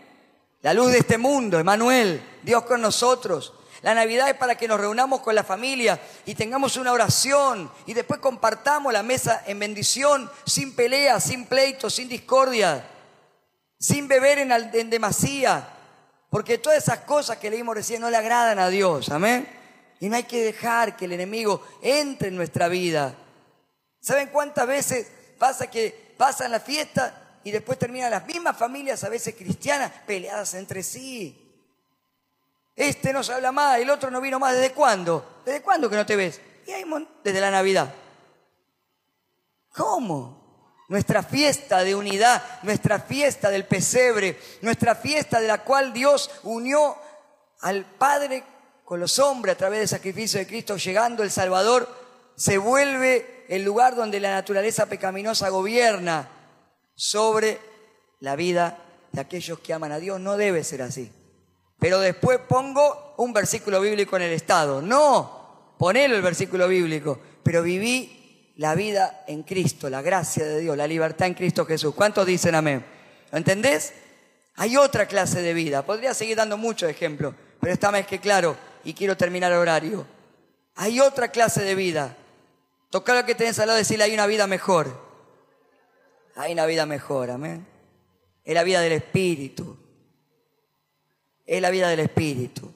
[0.61, 3.53] La luz de este mundo, Emanuel, Dios con nosotros.
[3.83, 7.93] La Navidad es para que nos reunamos con la familia y tengamos una oración y
[7.93, 12.83] después compartamos la mesa en bendición, sin pelea, sin pleito, sin discordia,
[13.79, 15.69] sin beber en, demasía,
[16.31, 19.47] porque todas esas cosas que leímos recién no le agradan a Dios, amén.
[19.99, 23.15] Y no hay que dejar que el enemigo entre en nuestra vida.
[23.99, 29.05] ¿Saben cuántas veces pasa que pasa en la fiesta y después terminan las mismas familias,
[29.05, 31.63] a veces cristianas, peleadas entre sí.
[32.75, 34.53] Este no se habla más, el otro no vino más.
[34.53, 35.43] ¿Desde cuándo?
[35.45, 36.41] ¿Desde cuándo que no te ves?
[36.65, 36.83] Y hay
[37.23, 37.93] desde la Navidad.
[39.73, 40.75] ¿Cómo?
[40.89, 46.97] Nuestra fiesta de unidad, nuestra fiesta del pesebre, nuestra fiesta de la cual Dios unió
[47.61, 48.43] al Padre
[48.83, 51.87] con los hombres a través del sacrificio de Cristo, llegando el Salvador,
[52.35, 56.31] se vuelve el lugar donde la naturaleza pecaminosa gobierna
[56.97, 57.59] sobre
[58.19, 58.83] la vida
[59.13, 60.19] de aquellos que aman a Dios.
[60.19, 61.09] No debe ser así.
[61.79, 64.81] Pero después pongo un versículo bíblico en el estado.
[64.81, 67.19] No, ponelo el versículo bíblico.
[67.43, 71.93] Pero viví la vida en Cristo, la gracia de Dios, la libertad en Cristo Jesús.
[71.93, 72.83] ¿Cuántos dicen amén?
[73.31, 73.93] ¿Lo entendés?
[74.55, 75.85] Hay otra clase de vida.
[75.85, 80.07] Podría seguir dando muchos ejemplos, pero está más que claro y quiero terminar el horario.
[80.75, 82.17] Hay otra clase de vida.
[82.89, 85.06] Tocar lo que tenés al lado y decirle, hay una vida mejor.
[86.37, 87.67] Hay una vida mejor, amén.
[88.45, 89.75] Es la vida del Espíritu.
[91.45, 92.71] Es la vida del Espíritu.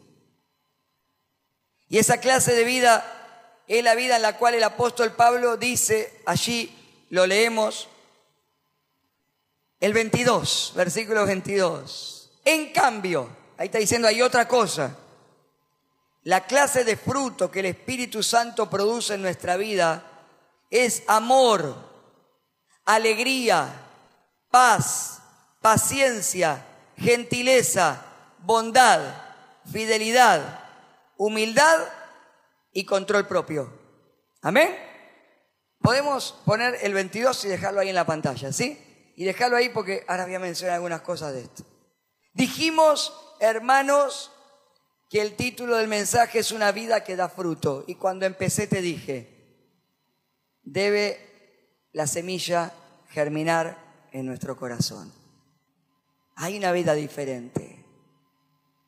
[1.87, 6.21] Y esa clase de vida es la vida en la cual el apóstol Pablo dice,
[6.25, 6.75] allí
[7.09, 7.87] lo leemos,
[9.79, 12.31] el 22, versículo 22.
[12.45, 14.97] En cambio, ahí está diciendo, hay otra cosa.
[16.23, 20.03] La clase de fruto que el Espíritu Santo produce en nuestra vida
[20.71, 21.90] es amor,
[22.85, 23.67] alegría,
[24.49, 25.21] paz,
[25.61, 26.65] paciencia,
[26.97, 28.03] gentileza,
[28.39, 28.99] bondad,
[29.71, 30.59] fidelidad,
[31.17, 31.79] humildad
[32.71, 33.71] y control propio.
[34.41, 34.75] Amén.
[35.79, 39.13] Podemos poner el 22 y dejarlo ahí en la pantalla, ¿sí?
[39.15, 41.63] Y dejarlo ahí porque ahora voy a mencionar algunas cosas de esto.
[42.33, 44.31] Dijimos, hermanos,
[45.09, 47.83] que el título del mensaje es una vida que da fruto.
[47.85, 49.27] Y cuando empecé te dije,
[50.61, 51.30] debe
[51.93, 52.73] la semilla
[53.09, 55.11] germinar en nuestro corazón.
[56.35, 57.85] Hay una vida diferente.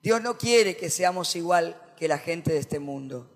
[0.01, 3.29] Dios no quiere que seamos igual que la gente de este mundo.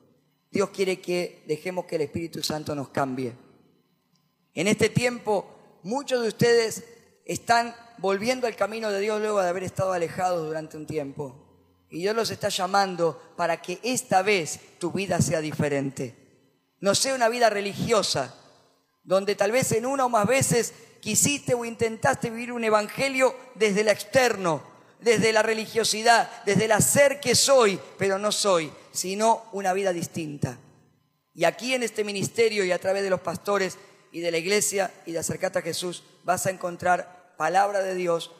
[0.51, 3.33] Dios quiere que dejemos que el Espíritu Santo nos cambie.
[4.53, 5.45] En este tiempo,
[5.83, 6.83] muchos de ustedes
[7.25, 11.47] están volviendo al camino de Dios luego de haber estado alejados durante un tiempo.
[11.89, 16.15] Y Dios los está llamando para que esta vez tu vida sea diferente.
[16.79, 18.35] No sea una vida religiosa,
[19.07, 23.81] donde tal vez en una o más veces quisiste o intentaste vivir un evangelio desde
[23.81, 24.61] el externo,
[24.99, 30.59] desde la religiosidad, desde el hacer que soy, pero no soy, sino una vida distinta.
[31.33, 33.77] Y aquí en este ministerio y a través de los pastores
[34.11, 38.31] y de la iglesia y de acercarte a Jesús, vas a encontrar palabra de Dios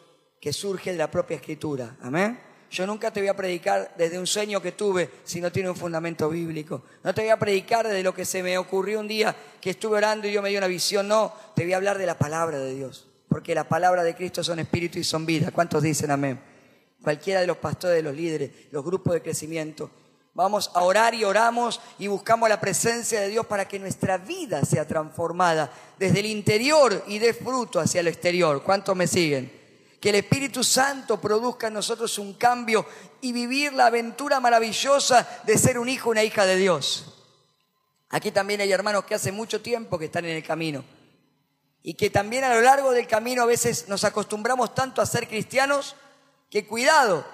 [0.42, 1.96] que surge de la propia escritura.
[2.02, 2.47] Amén.
[2.70, 5.76] Yo nunca te voy a predicar desde un sueño que tuve si no tiene un
[5.76, 6.84] fundamento bíblico.
[7.04, 9.98] No te voy a predicar desde lo que se me ocurrió un día que estuve
[9.98, 11.08] orando y yo me dio una visión.
[11.08, 13.08] No, te voy a hablar de la palabra de Dios.
[13.30, 15.52] Porque la palabra de Cristo son espíritu y son vida.
[15.52, 16.40] ¿Cuántos dicen amén?
[17.02, 19.90] Cualquiera de los pastores, de los líderes, los grupos de crecimiento.
[20.34, 24.64] Vamos a orar y oramos y buscamos la presencia de Dios para que nuestra vida
[24.66, 28.62] sea transformada desde el interior y dé fruto hacia el exterior.
[28.62, 29.57] ¿Cuántos me siguen?
[30.00, 32.86] Que el Espíritu Santo produzca en nosotros un cambio
[33.22, 37.14] y vivir la aventura maravillosa de ser un hijo, una hija de Dios.
[38.10, 40.84] Aquí también hay hermanos que hace mucho tiempo que están en el camino
[41.82, 45.28] y que también a lo largo del camino a veces nos acostumbramos tanto a ser
[45.28, 45.96] cristianos
[46.50, 47.26] que cuidado,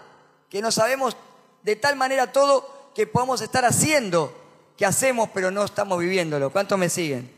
[0.49, 1.17] que no sabemos
[1.63, 4.39] de tal manera todo que podemos estar haciendo
[4.78, 6.52] que hacemos pero no estamos viviéndolo.
[6.52, 7.32] ¿Cuántos me siguen?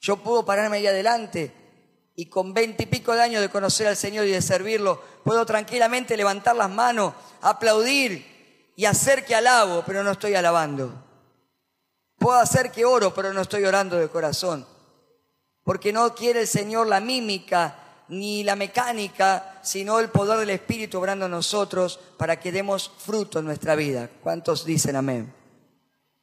[0.00, 1.61] Yo puedo pararme ahí adelante
[2.14, 6.16] y con veinte pico de años de conocer al Señor y de servirlo, puedo tranquilamente
[6.16, 10.92] levantar las manos, aplaudir y hacer que alabo, pero no estoy alabando.
[12.18, 14.66] Puedo hacer que oro, pero no estoy orando de corazón.
[15.64, 20.98] Porque no quiere el Señor la mímica ni la mecánica, sino el poder del Espíritu
[20.98, 24.10] obrando en nosotros para que demos fruto en nuestra vida.
[24.22, 25.34] ¿Cuántos dicen amén?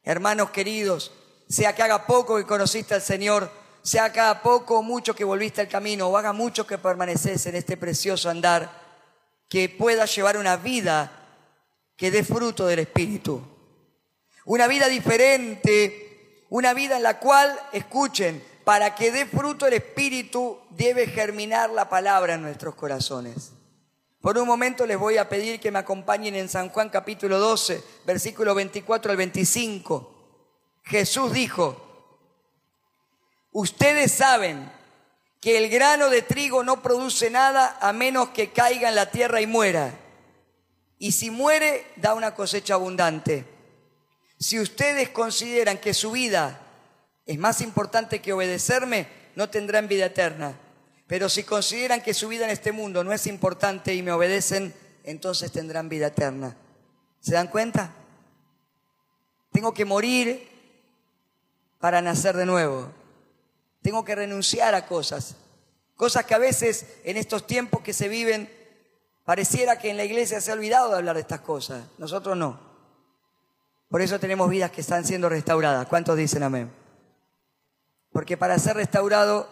[0.04, 1.12] Hermanos queridos,
[1.48, 3.50] sea que haga poco que conociste al Señor,
[3.90, 7.56] sea cada poco o mucho que volviste al camino, o haga mucho que permaneces en
[7.56, 8.70] este precioso andar,
[9.48, 11.12] que puedas llevar una vida
[11.96, 13.42] que dé fruto del Espíritu.
[14.46, 20.60] Una vida diferente, una vida en la cual, escuchen, para que dé fruto el Espíritu
[20.70, 23.54] debe germinar la palabra en nuestros corazones.
[24.22, 27.84] Por un momento les voy a pedir que me acompañen en San Juan capítulo 12,
[28.06, 30.14] versículo 24 al 25.
[30.84, 31.89] Jesús dijo,
[33.60, 34.72] Ustedes saben
[35.42, 39.42] que el grano de trigo no produce nada a menos que caiga en la tierra
[39.42, 40.00] y muera.
[40.98, 43.44] Y si muere, da una cosecha abundante.
[44.40, 46.58] Si ustedes consideran que su vida
[47.26, 50.58] es más importante que obedecerme, no tendrán vida eterna.
[51.06, 54.74] Pero si consideran que su vida en este mundo no es importante y me obedecen,
[55.04, 56.56] entonces tendrán vida eterna.
[57.20, 57.94] ¿Se dan cuenta?
[59.52, 60.48] Tengo que morir
[61.78, 62.98] para nacer de nuevo.
[63.82, 65.36] Tengo que renunciar a cosas.
[65.96, 68.50] Cosas que a veces en estos tiempos que se viven,
[69.26, 71.86] pareciera que en la iglesia se ha olvidado de hablar de estas cosas.
[71.98, 72.60] Nosotros no.
[73.90, 75.88] Por eso tenemos vidas que están siendo restauradas.
[75.88, 76.72] ¿Cuántos dicen amén?
[78.12, 79.50] Porque para ser restaurado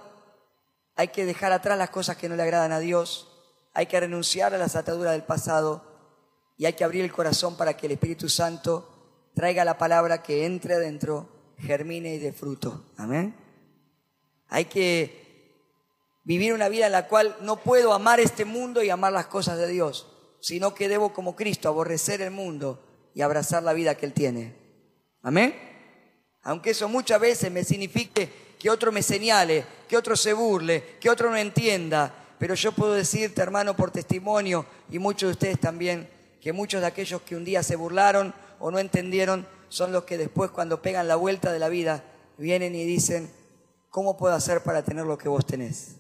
[0.95, 3.31] hay que dejar atrás las cosas que no le agradan a Dios,
[3.73, 5.83] hay que renunciar a las ataduras del pasado
[6.57, 10.45] y hay que abrir el corazón para que el Espíritu Santo traiga la palabra que
[10.45, 12.85] entre adentro, germine y dé fruto.
[12.97, 13.46] Amén.
[14.49, 15.27] Hay que
[16.23, 19.57] vivir una vida en la cual no puedo amar este mundo y amar las cosas
[19.57, 20.07] de Dios,
[20.39, 22.83] sino que debo como Cristo aborrecer el mundo
[23.13, 24.55] y abrazar la vida que Él tiene.
[25.21, 25.55] Amén.
[26.43, 28.29] Aunque eso muchas veces me signifique
[28.59, 32.13] que otro me señale, que otro se burle, que otro no entienda.
[32.39, 36.09] Pero yo puedo decirte, hermano, por testimonio, y muchos de ustedes también,
[36.41, 40.17] que muchos de aquellos que un día se burlaron o no entendieron son los que
[40.17, 42.03] después cuando pegan la vuelta de la vida
[42.37, 43.31] vienen y dicen,
[43.89, 45.95] ¿cómo puedo hacer para tener lo que vos tenés?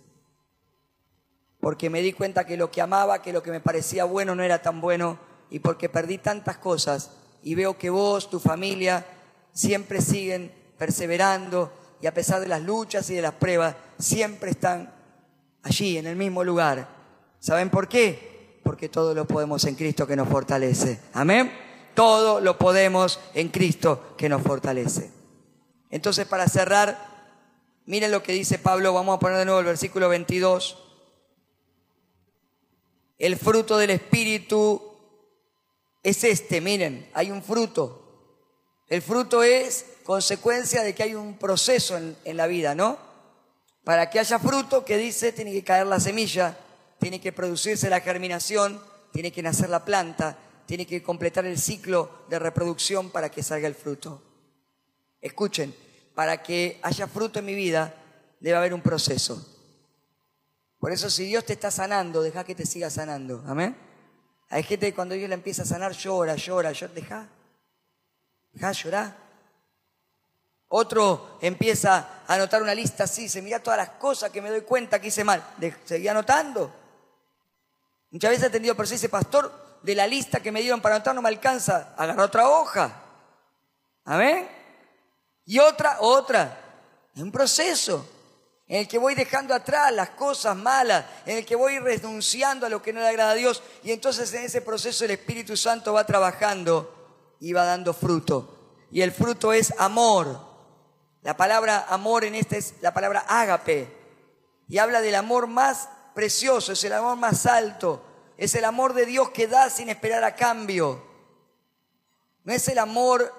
[1.59, 4.43] Porque me di cuenta que lo que amaba, que lo que me parecía bueno no
[4.43, 5.19] era tan bueno
[5.49, 7.11] y porque perdí tantas cosas
[7.41, 9.05] y veo que vos, tu familia,
[9.51, 11.71] siempre siguen perseverando
[12.01, 14.93] y a pesar de las luchas y de las pruebas, siempre están
[15.63, 16.87] allí, en el mismo lugar.
[17.39, 18.59] ¿Saben por qué?
[18.63, 20.99] Porque todo lo podemos en Cristo que nos fortalece.
[21.13, 21.51] Amén.
[21.95, 25.11] Todo lo podemos en Cristo que nos fortalece.
[25.89, 27.16] Entonces, para cerrar,
[27.87, 30.77] miren lo que dice Pablo, vamos a poner de nuevo el versículo 22.
[33.17, 34.81] El fruto del Espíritu
[36.03, 38.03] es este, miren, hay un fruto.
[38.87, 42.97] El fruto es consecuencia de que hay un proceso en, en, la vida, ¿no?
[43.83, 46.57] Para que haya fruto, que dice, tiene que caer la semilla,
[46.99, 48.81] tiene que producirse la germinación,
[49.11, 53.67] tiene que nacer la planta, tiene que completar el ciclo de reproducción para que salga
[53.67, 54.21] el fruto.
[55.21, 55.73] Escuchen,
[56.17, 57.93] para que haya fruto en mi vida,
[58.39, 59.39] debe haber un proceso.
[60.79, 63.43] Por eso si Dios te está sanando, deja que te siga sanando.
[63.45, 63.77] Amén.
[64.49, 66.91] Hay gente que cuando Dios la empieza a sanar llora, llora, llora.
[66.91, 67.27] Deja.
[68.51, 69.15] Deja llorar.
[70.69, 74.61] Otro empieza a anotar una lista así, se mira todas las cosas que me doy
[74.61, 75.43] cuenta que hice mal.
[75.85, 76.73] Seguía anotando.
[78.09, 79.53] Muchas veces he tenido por ese pastor,
[79.83, 83.03] de la lista que me dieron para anotar no me alcanza, agarra otra hoja.
[84.03, 84.56] Amén.
[85.47, 86.59] Y otra, otra.
[87.15, 88.07] Es un proceso
[88.67, 92.69] en el que voy dejando atrás las cosas malas, en el que voy renunciando a
[92.69, 93.63] lo que no le agrada a Dios.
[93.81, 96.93] Y entonces en ese proceso el Espíritu Santo va trabajando
[97.39, 98.75] y va dando fruto.
[98.91, 100.37] Y el fruto es amor.
[101.23, 103.95] La palabra amor en este es la palabra ágape.
[104.67, 108.03] Y habla del amor más precioso, es el amor más alto.
[108.35, 111.03] Es el amor de Dios que da sin esperar a cambio.
[112.43, 113.33] No es el amor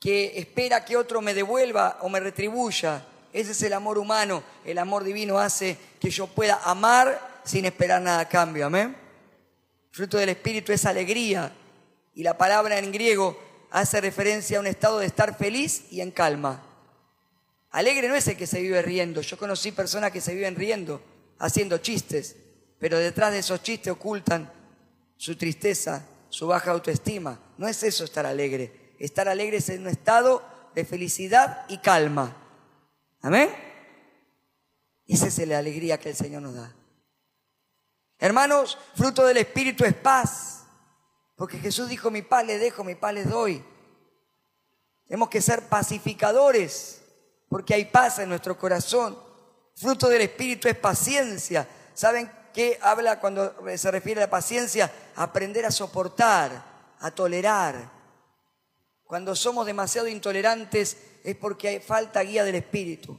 [0.00, 4.42] que espera que otro me devuelva o me retribuya ese es el amor humano.
[4.64, 8.66] El amor divino hace que yo pueda amar sin esperar nada a cambio.
[8.66, 8.96] Amén.
[9.92, 11.52] Fruto del Espíritu es alegría.
[12.14, 13.40] Y la palabra en griego
[13.70, 16.62] hace referencia a un estado de estar feliz y en calma.
[17.70, 19.20] Alegre no es el que se vive riendo.
[19.20, 21.00] Yo conocí personas que se viven riendo,
[21.38, 22.34] haciendo chistes,
[22.80, 24.52] pero detrás de esos chistes ocultan
[25.16, 27.38] su tristeza, su baja autoestima.
[27.58, 28.79] No es eso estar alegre.
[29.00, 30.42] Estar alegre es en un estado
[30.74, 32.36] de felicidad y calma.
[33.22, 33.50] Amén.
[35.06, 36.72] Esa es la alegría que el Señor nos da.
[38.18, 40.64] Hermanos, fruto del Espíritu es paz.
[41.34, 43.64] Porque Jesús dijo, mi paz le dejo, mi paz les doy.
[45.06, 47.00] Tenemos que ser pacificadores,
[47.48, 49.18] porque hay paz en nuestro corazón.
[49.74, 51.66] Fruto del Espíritu es paciencia.
[51.94, 54.92] ¿Saben qué habla cuando se refiere a la paciencia?
[55.16, 56.62] Aprender a soportar,
[57.00, 57.99] a tolerar.
[59.10, 63.18] Cuando somos demasiado intolerantes, es porque hay falta guía del Espíritu.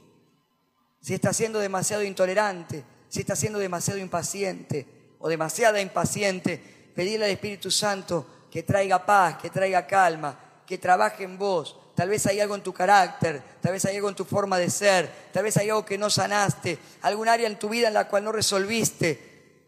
[1.02, 4.86] Si está siendo demasiado intolerante, si está siendo demasiado impaciente
[5.18, 6.56] o demasiada impaciente,
[6.94, 11.78] pedirle al Espíritu Santo que traiga paz, que traiga calma, que trabaje en vos.
[11.94, 14.70] Tal vez hay algo en tu carácter, tal vez hay algo en tu forma de
[14.70, 18.08] ser, tal vez hay algo que no sanaste, algún área en tu vida en la
[18.08, 19.60] cual no resolviste.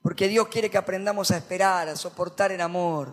[0.00, 3.12] Porque Dios quiere que aprendamos a esperar, a soportar en amor.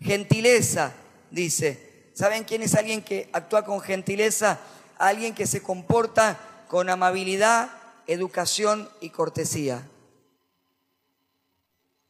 [0.00, 0.94] Gentileza,
[1.30, 4.58] dice, ¿Saben quién es alguien que actúa con gentileza?
[4.98, 7.70] Alguien que se comporta con amabilidad,
[8.08, 9.86] educación y cortesía.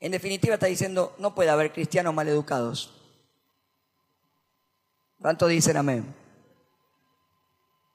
[0.01, 2.95] En definitiva está diciendo, no puede haber cristianos maleducados.
[5.21, 6.15] ¿Cuánto dicen amén?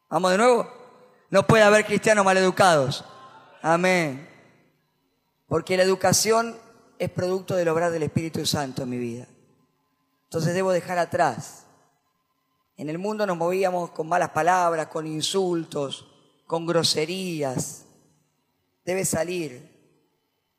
[0.07, 0.71] Vamos de nuevo.
[1.31, 3.03] No puede haber cristianos maleducados.
[3.63, 4.29] Amén.
[5.47, 6.55] Porque la educación
[6.99, 9.25] es producto del obrar del Espíritu Santo en mi vida.
[10.33, 11.63] Entonces debo dejar atrás
[12.75, 16.07] en el mundo nos movíamos con malas palabras, con insultos,
[16.47, 17.85] con groserías.
[18.83, 19.71] Debe salir.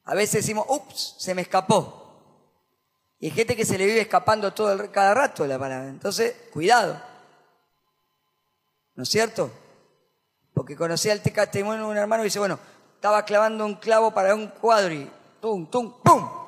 [0.04, 2.02] A veces decimos, ups, se me escapó.
[3.18, 5.88] Y hay gente que se le vive escapando todo el, cada rato la palabra.
[5.88, 7.00] Entonces, cuidado.
[8.94, 9.50] ¿No es cierto?
[10.52, 12.60] Porque conocí al testimonio de un hermano y dice, bueno,
[12.94, 15.10] estaba clavando un clavo para un cuadro y
[15.40, 16.43] tum, tum, pum.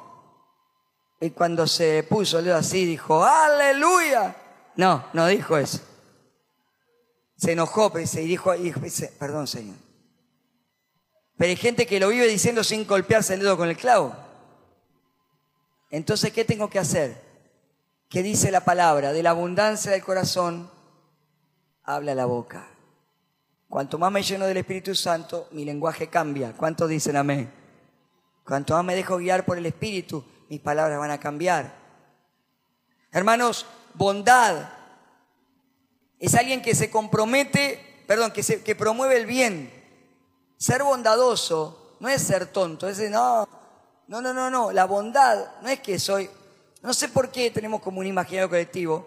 [1.21, 4.37] Y cuando se puso el así, dijo, aleluya.
[4.77, 5.81] No, no dijo eso.
[7.37, 9.77] Se enojó, y dijo, dice, perdón, Señor.
[11.37, 14.15] Pero hay gente que lo vive diciendo sin golpearse el dedo con el clavo.
[15.91, 17.23] Entonces, ¿qué tengo que hacer?
[18.09, 19.13] ¿Qué dice la palabra?
[19.13, 20.71] De la abundancia del corazón
[21.83, 22.69] habla la boca.
[23.69, 26.53] Cuanto más me lleno del Espíritu Santo, mi lenguaje cambia.
[26.53, 27.51] ¿Cuántos dicen amén?
[28.45, 31.75] Cuanto más me dejo guiar por el Espíritu, mis palabras van a cambiar.
[33.13, 34.69] Hermanos, bondad
[36.19, 39.73] es alguien que se compromete, perdón, que, se, que promueve el bien.
[40.57, 43.49] Ser bondadoso no es ser tonto, es decir, no,
[44.09, 44.73] no, no, no, no.
[44.73, 46.31] La bondad no es que soy,
[46.83, 49.07] no sé por qué tenemos como un imaginario colectivo,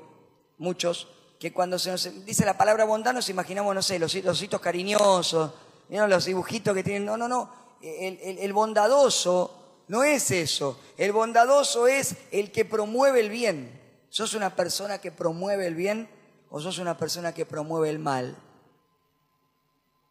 [0.58, 1.08] muchos,
[1.40, 5.52] que cuando se nos dice la palabra bondad nos imaginamos, no sé, los ositos cariñosos,
[5.90, 7.06] los dibujitos que tienen.
[7.06, 7.50] No, no, no.
[7.82, 9.59] El, bondadoso
[9.90, 10.80] no es eso.
[10.98, 13.82] El bondadoso es el que promueve el bien.
[14.10, 16.08] ¿Sos una persona que promueve el bien
[16.52, 18.38] o sos una persona que promueve el mal?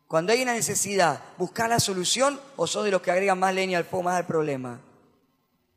[0.09, 3.79] Cuando hay una necesidad, ¿buscar la solución o sos de los que agregan más leña
[3.79, 4.81] al fuego, más al problema?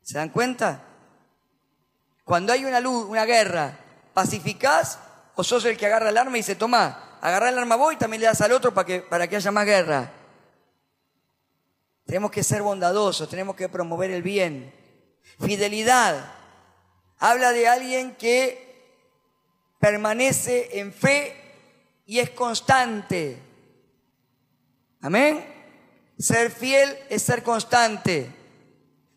[0.02, 0.82] ¿Se dan cuenta?
[2.24, 3.78] Cuando hay una luz, una guerra,
[4.16, 4.98] ¿pacificás
[5.36, 7.98] o sos el que agarra el arma y dice, toma, agarra el arma vos y
[7.98, 10.12] también le das al otro para que haya más guerra?
[12.12, 14.74] Tenemos que ser bondadosos, tenemos que promover el bien.
[15.40, 16.34] Fidelidad.
[17.18, 19.00] Habla de alguien que
[19.80, 21.34] permanece en fe
[22.06, 23.38] y es constante.
[25.00, 25.42] Amén.
[26.20, 28.30] Ser fiel es ser constante.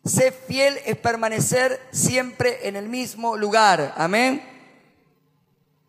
[0.05, 3.93] Ser fiel es permanecer siempre en el mismo lugar.
[3.97, 4.41] Amén.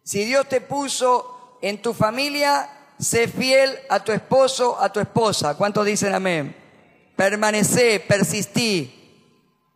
[0.03, 5.57] Si Dios te puso en tu familia, sé fiel a tu esposo, a tu esposa.
[5.57, 6.66] ¿Cuántos dicen amén?
[7.17, 8.93] Permanece, persistí.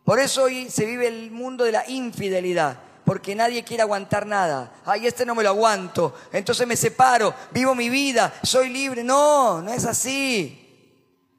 [0.05, 4.73] Por eso hoy se vive el mundo de la infidelidad, porque nadie quiere aguantar nada.
[4.85, 9.03] Ay, este no me lo aguanto, entonces me separo, vivo mi vida, soy libre.
[9.03, 10.57] No, no es así.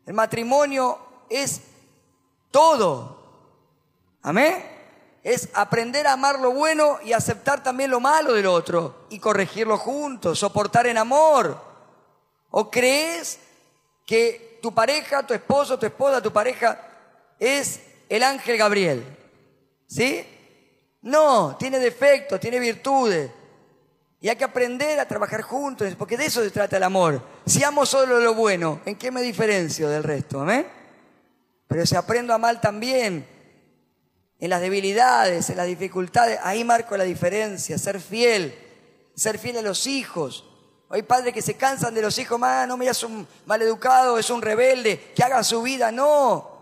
[0.05, 0.99] El matrimonio
[1.31, 1.61] es
[2.51, 3.23] todo.
[4.23, 4.73] Amén
[5.23, 9.79] es aprender a amar lo bueno y aceptar también lo malo del otro y corregirlo
[9.79, 11.61] juntos, soportar en amor.
[12.51, 13.39] ¿O crees
[14.05, 16.81] que tu pareja, tu esposo, tu esposa, tu pareja
[17.39, 19.05] es el ángel Gabriel?
[19.89, 20.25] ¿Sí?
[21.03, 23.31] No, tiene defectos, tiene virtudes.
[24.21, 27.21] Y hay que aprender a trabajar juntos, porque de eso se trata el amor.
[27.45, 30.41] Si amo solo lo bueno, ¿en qué me diferencio del resto?
[30.41, 30.65] ¿Amén?
[31.67, 33.27] Pero si aprendo a amar también,
[34.39, 38.55] en las debilidades, en las dificultades, ahí marco la diferencia, ser fiel,
[39.17, 40.52] ser fiel a los hijos.
[40.93, 44.29] Hay padres que se cansan de los hijos, más no mira, es un maleducado, es
[44.29, 46.53] un rebelde, que haga su vida, no.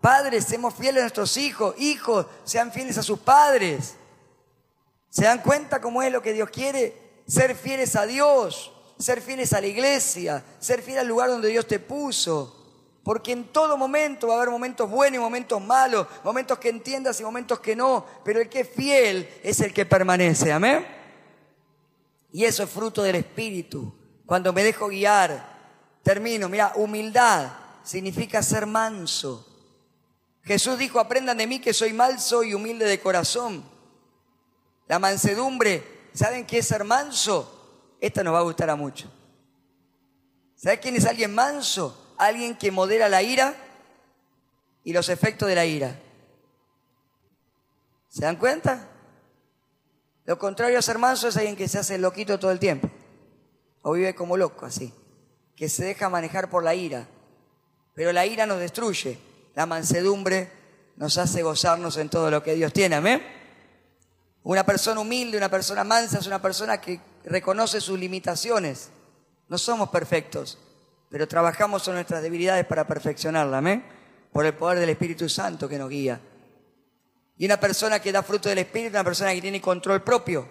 [0.00, 3.96] Padres, seamos fieles a nuestros hijos, hijos, sean fieles a sus padres.
[5.10, 6.96] ¿Se dan cuenta cómo es lo que Dios quiere?
[7.26, 11.66] Ser fieles a Dios, ser fieles a la iglesia, ser fiel al lugar donde Dios
[11.66, 12.54] te puso.
[13.02, 17.18] Porque en todo momento va a haber momentos buenos y momentos malos, momentos que entiendas
[17.18, 20.93] y momentos que no, pero el que es fiel es el que permanece, amén.
[22.34, 23.94] Y eso es fruto del Espíritu.
[24.26, 27.52] Cuando me dejo guiar, termino, mira, humildad
[27.84, 29.46] significa ser manso.
[30.42, 33.64] Jesús dijo, aprendan de mí que soy manso y humilde de corazón.
[34.88, 37.96] La mansedumbre, ¿saben qué es ser manso?
[38.00, 39.08] Esta nos va a gustar a muchos.
[40.56, 42.04] ¿Saben quién es alguien manso?
[42.16, 43.54] alguien que modera la ira
[44.82, 46.00] y los efectos de la ira.
[48.08, 48.88] ¿Se dan cuenta?
[50.24, 52.88] Lo contrario a ser manso es alguien que se hace loquito todo el tiempo.
[53.82, 54.92] O vive como loco, así.
[55.56, 57.06] Que se deja manejar por la ira.
[57.94, 59.18] Pero la ira nos destruye.
[59.54, 60.50] La mansedumbre
[60.96, 62.96] nos hace gozarnos en todo lo que Dios tiene.
[62.96, 63.22] Amén.
[64.42, 68.90] Una persona humilde, una persona mansa es una persona que reconoce sus limitaciones.
[69.48, 70.58] No somos perfectos
[71.14, 73.84] pero trabajamos en nuestras debilidades para perfeccionarla, amén,
[74.32, 76.20] por el poder del Espíritu Santo que nos guía.
[77.36, 80.48] Y una persona que da fruto del Espíritu, una persona que tiene control propio.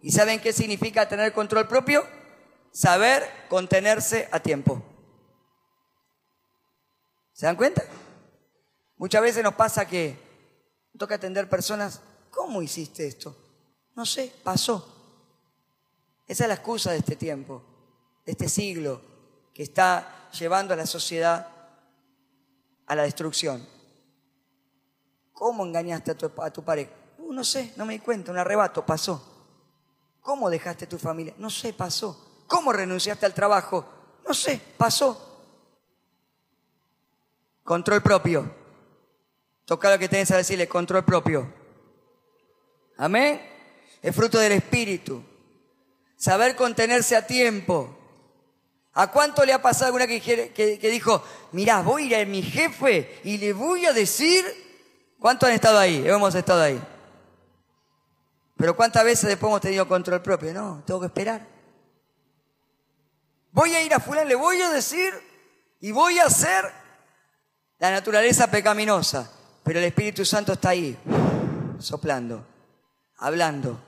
[0.00, 2.06] ¿Y saben qué significa tener control propio?
[2.72, 4.82] Saber contenerse a tiempo.
[7.32, 7.82] ¿Se dan cuenta?
[8.96, 10.16] Muchas veces nos pasa que
[10.98, 13.36] toca atender personas, ¿cómo hiciste esto?
[13.94, 14.88] No sé, pasó.
[16.26, 17.62] Esa es la excusa de este tiempo,
[18.24, 19.02] de este siglo,
[19.52, 21.48] que está llevando a la sociedad
[22.86, 23.66] a la destrucción.
[25.42, 26.92] ¿Cómo engañaste a tu, a tu pareja?
[27.18, 29.20] Uh, no sé, no me di cuenta, un arrebato, pasó.
[30.20, 31.34] ¿Cómo dejaste tu familia?
[31.36, 32.44] No sé, pasó.
[32.46, 33.84] ¿Cómo renunciaste al trabajo?
[34.24, 35.42] No sé, pasó.
[37.64, 38.54] Control propio.
[39.64, 41.52] Toca lo que tenés a decirle, control propio.
[42.96, 43.42] Amén.
[44.00, 45.24] Es fruto del Espíritu.
[46.16, 47.98] Saber contenerse a tiempo.
[48.92, 51.20] ¿A cuánto le ha pasado alguna que, que, dijo,
[51.50, 54.44] mirá, voy a ir a mi jefe y le voy a decir,
[55.22, 56.06] ¿cuántos han estado ahí?
[56.06, 56.82] Hemos estado ahí.
[58.56, 60.52] Pero ¿cuántas veces después hemos tenido control propio?
[60.52, 61.46] No, tengo que esperar.
[63.52, 65.14] Voy a ir a fulano, le voy a decir
[65.80, 66.70] y voy a hacer
[67.78, 69.30] la naturaleza pecaminosa.
[69.62, 70.98] Pero el Espíritu Santo está ahí,
[71.78, 72.44] soplando,
[73.18, 73.80] hablando.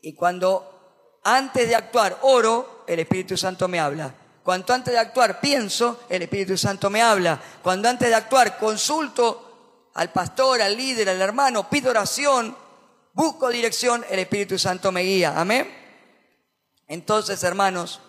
[0.00, 4.14] Y cuando antes de actuar oro, el Espíritu Santo me habla.
[4.42, 7.40] Cuando antes de actuar pienso, el Espíritu Santo me habla.
[7.62, 9.53] Cuando antes de actuar consulto
[9.94, 12.56] al pastor, al líder, al hermano, pido oración,
[13.12, 15.34] busco dirección, el Espíritu Santo me guía.
[15.40, 15.72] Amén.
[16.88, 18.00] Entonces, hermanos,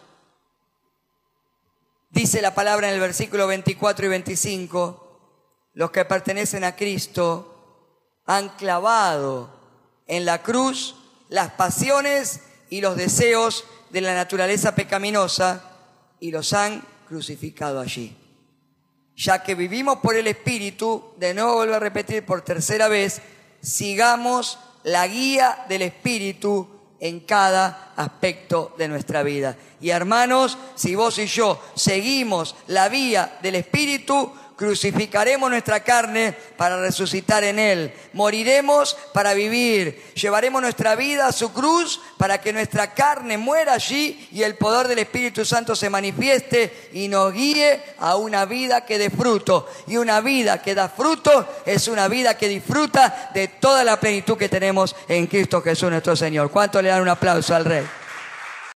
[2.10, 7.52] dice la palabra en el versículo 24 y 25, los que pertenecen a Cristo
[8.26, 9.54] han clavado
[10.08, 10.96] en la cruz
[11.30, 15.62] las pasiones y los deseos de la naturaleza pecaminosa
[16.20, 18.25] y los han crucificado allí.
[19.16, 23.22] Ya que vivimos por el Espíritu, de nuevo vuelvo a repetir por tercera vez,
[23.62, 26.68] sigamos la guía del Espíritu
[27.00, 29.56] en cada aspecto de nuestra vida.
[29.80, 36.80] Y hermanos, si vos y yo seguimos la vía del Espíritu, crucificaremos nuestra carne para
[36.80, 42.94] resucitar en Él, moriremos para vivir, llevaremos nuestra vida a su cruz para que nuestra
[42.94, 48.16] carne muera allí y el poder del Espíritu Santo se manifieste y nos guíe a
[48.16, 49.68] una vida que dé fruto.
[49.88, 54.38] Y una vida que da fruto es una vida que disfruta de toda la plenitud
[54.38, 56.52] que tenemos en Cristo Jesús nuestro Señor.
[56.52, 57.86] ¿Cuánto le dan un aplauso al Rey?